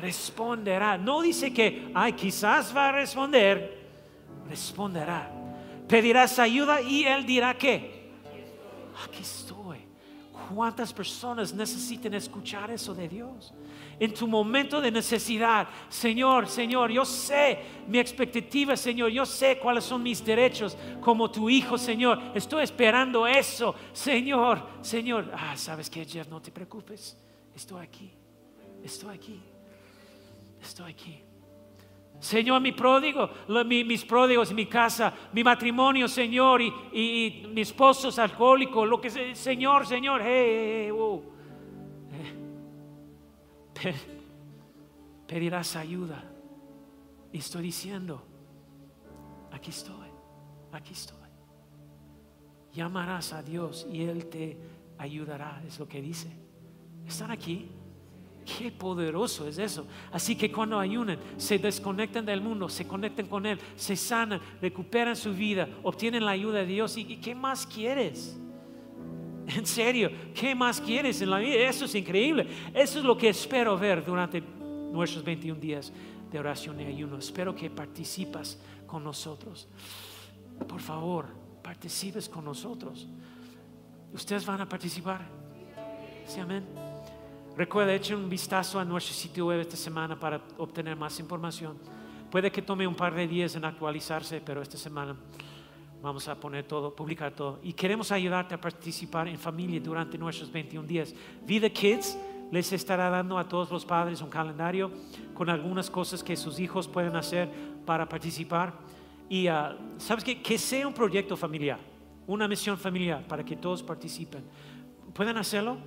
[0.00, 0.98] Responderá.
[0.98, 3.78] No dice que, ay, quizás va a responder,
[4.48, 5.30] responderá.
[5.88, 8.10] Pedirás ayuda y Él dirá, ¿qué?
[9.04, 9.73] Aquí estoy.
[10.54, 13.52] ¿Cuántas personas necesitan escuchar eso de Dios?
[13.98, 15.68] en tu momento de necesidad.
[15.88, 21.48] Señor, Señor, yo sé mi expectativa, Señor, yo sé cuáles son mis derechos como tu
[21.48, 22.20] hijo, Señor.
[22.34, 25.30] Estoy esperando eso, Señor, Señor.
[25.34, 27.16] Ah, sabes que Jeff, no te preocupes.
[27.54, 28.10] Estoy aquí,
[28.82, 29.40] estoy aquí,
[30.60, 31.23] estoy aquí.
[32.20, 33.28] Señor, mi pródigo,
[33.66, 39.34] mis pródigos mi casa, mi matrimonio, Señor, y, mi esposo es alcohólico, lo que sea,
[39.34, 40.92] Señor, Señor, hey, hey,
[43.82, 44.14] hey
[45.26, 46.22] pedirás ayuda.
[47.32, 48.22] Y estoy diciendo,
[49.50, 50.08] aquí estoy,
[50.72, 51.18] aquí estoy.
[52.72, 54.56] Llamarás a Dios y Él te
[54.98, 56.28] ayudará, es lo que dice.
[57.06, 57.68] ¿Están aquí?
[58.44, 59.86] Qué poderoso es eso.
[60.12, 65.16] Así que cuando ayunan, se desconectan del mundo, se conectan con Él, se sanan, recuperan
[65.16, 66.96] su vida, obtienen la ayuda de Dios.
[66.96, 68.38] ¿Y qué más quieres?
[69.56, 71.56] En serio, ¿qué más quieres en la vida?
[71.56, 72.46] Eso es increíble.
[72.72, 74.42] Eso es lo que espero ver durante
[74.92, 75.92] nuestros 21 días
[76.30, 77.18] de oración y ayuno.
[77.18, 79.68] Espero que participas con nosotros.
[80.66, 81.26] Por favor,
[81.62, 83.06] participes con nosotros.
[84.12, 85.22] ¿Ustedes van a participar?
[86.26, 86.93] Sí, amén.
[87.56, 91.78] Recuerda, echen un vistazo a nuestro sitio web esta semana para obtener más información.
[92.30, 95.16] Puede que tome un par de días en actualizarse, pero esta semana
[96.04, 97.58] Vamos a poner todo, publicar todo.
[97.62, 101.14] Y queremos ayudarte a participar en familia durante nuestros 21 días.
[101.46, 102.18] Vida Kids
[102.50, 104.90] les estará dando a todos los padres un calendario
[105.32, 107.48] con algunas cosas que sus hijos pueden hacer
[107.86, 108.74] para participar.
[109.30, 111.78] Y ah, sabes que, que sea un proyecto familiar,
[112.26, 114.44] una misión familiar para que todos participen.
[115.14, 115.78] ¿Pueden hacerlo?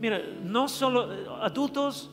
[0.00, 2.10] Mira, no solo eh, adultos,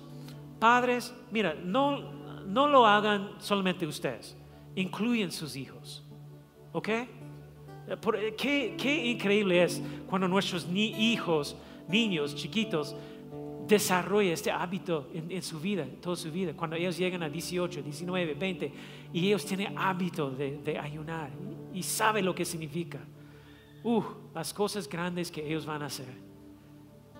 [0.60, 2.12] padres, mira, no,
[2.46, 4.38] no lo hagan solamente ustedes,
[4.76, 6.04] incluyen sus hijos.
[6.72, 6.90] ¿Ok?
[6.90, 7.08] Eh,
[7.88, 11.56] eh, qué, qué increíble es cuando nuestros hijos,
[11.88, 12.96] niños, chiquitos,
[13.68, 16.54] desarrollan este hábito en, su vida, toda su vida.
[16.54, 18.74] Cuando ellos llegan a 18, 19, 20
[19.14, 21.30] y ellos tienen hábito de, ayunar
[21.74, 23.00] y, saben lo que significa.
[23.84, 24.02] Uh,
[24.34, 26.23] las cosas grandes que ellos van a hacer.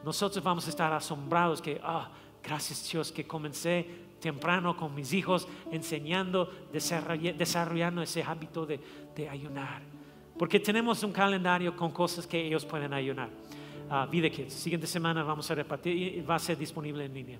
[0.04, 2.10] Nosotros vamos a estar asombrados que, ah,
[2.44, 8.80] gracias Dios que comencé temprano con mis hijos enseñando, desarrollando ese hábito de,
[9.30, 9.82] ayunar.
[10.38, 13.30] Porque tenemos un calendario con cosas que ellos pueden ayunar.
[13.90, 17.40] Uh, Vida Kids, siguiente semana vamos a repartir y va a ser disponible en línea.